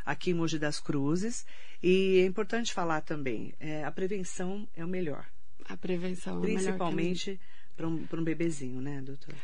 aqui 0.06 0.30
em 0.30 0.34
Mogi 0.34 0.58
das 0.58 0.80
Cruzes. 0.80 1.44
E 1.82 2.20
é 2.20 2.24
importante 2.24 2.72
falar 2.72 3.02
também, 3.02 3.52
é, 3.60 3.84
a 3.84 3.90
prevenção 3.90 4.66
é 4.74 4.82
o 4.82 4.88
melhor. 4.88 5.26
A 5.68 5.76
prevenção 5.76 6.40
Principalmente 6.40 7.38
para 7.76 7.86
um, 7.86 8.06
um 8.10 8.24
bebezinho, 8.24 8.80
né, 8.80 9.02
doutora? 9.02 9.36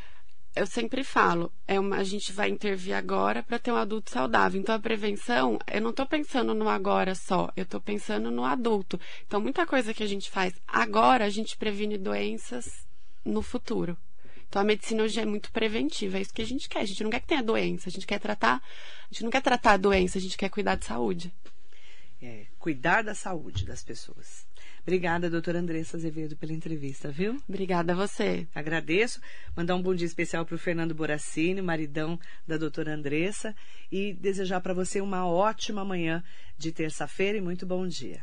eu 0.55 0.67
sempre 0.67 1.03
falo, 1.03 1.51
é 1.67 1.81
uma, 1.81 1.97
a 1.97 2.05
gente 2.05 2.33
vai 2.33 2.51
intervir 2.51 2.95
agora 2.95 3.43
para 3.43 3.59
ter 3.59 3.73
um 3.73 3.77
adulto 3.77 4.11
saudável. 4.11 4.61
Então, 4.61 4.75
a 4.75 4.79
prevenção, 4.79 5.59
eu 5.73 5.81
não 5.81 5.91
estou 5.91 6.07
pensando 6.07 6.55
no 6.55 6.69
agora 6.69 7.15
só, 7.15 7.51
eu 7.57 7.63
estou 7.63 7.81
pensando 7.81 8.31
no 8.31 8.45
adulto. 8.45 9.01
Então, 9.27 9.41
muita 9.41 9.67
coisa 9.67 9.95
que 9.95 10.03
a 10.03 10.07
gente 10.07 10.31
faz 10.31 10.53
agora, 10.69 11.25
a 11.25 11.31
gente 11.31 11.57
previne 11.57 11.97
doenças 11.97 12.87
no 13.25 13.41
futuro. 13.41 13.97
Então 14.53 14.61
a 14.61 14.67
medicina 14.67 15.03
hoje 15.03 15.19
é 15.19 15.25
muito 15.25 15.51
preventiva, 15.51 16.19
é 16.19 16.21
isso 16.21 16.35
que 16.35 16.43
a 16.43 16.47
gente 16.47 16.69
quer. 16.69 16.81
A 16.81 16.85
gente 16.85 17.03
não 17.03 17.09
quer 17.09 17.21
que 17.21 17.27
tenha 17.27 17.43
doença, 17.43 17.89
a 17.89 17.91
gente 17.91 18.07
quer 18.07 18.21
tratar, 18.21 18.57
a 18.57 19.07
gente 19.11 19.25
não 19.25 19.31
quer 19.31 19.41
tratar 19.41 19.73
a 19.73 19.77
doença, 19.79 20.19
a 20.19 20.21
gente 20.21 20.37
quer 20.37 20.51
cuidar 20.51 20.75
de 20.75 20.85
saúde. 20.85 21.33
É, 22.21 22.45
cuidar 22.59 23.03
da 23.03 23.15
saúde 23.15 23.65
das 23.65 23.83
pessoas. 23.83 24.47
Obrigada, 24.83 25.31
doutora 25.31 25.59
Andressa 25.59 25.97
Azevedo, 25.97 26.37
pela 26.37 26.53
entrevista, 26.53 27.11
viu? 27.11 27.43
Obrigada 27.49 27.95
a 27.95 27.97
você. 27.97 28.47
Agradeço. 28.55 29.23
Mandar 29.57 29.75
um 29.75 29.81
bom 29.81 29.95
dia 29.95 30.07
especial 30.07 30.45
para 30.45 30.55
o 30.55 30.59
Fernando 30.59 30.95
Boracini, 30.95 31.63
maridão 31.63 32.21
da 32.47 32.59
doutora 32.59 32.93
Andressa, 32.93 33.57
e 33.91 34.13
desejar 34.13 34.61
para 34.61 34.75
você 34.75 35.01
uma 35.01 35.27
ótima 35.27 35.83
manhã 35.83 36.23
de 36.59 36.73
terça-feira 36.73 37.39
e 37.39 37.41
muito 37.41 37.65
bom 37.65 37.87
dia. 37.87 38.23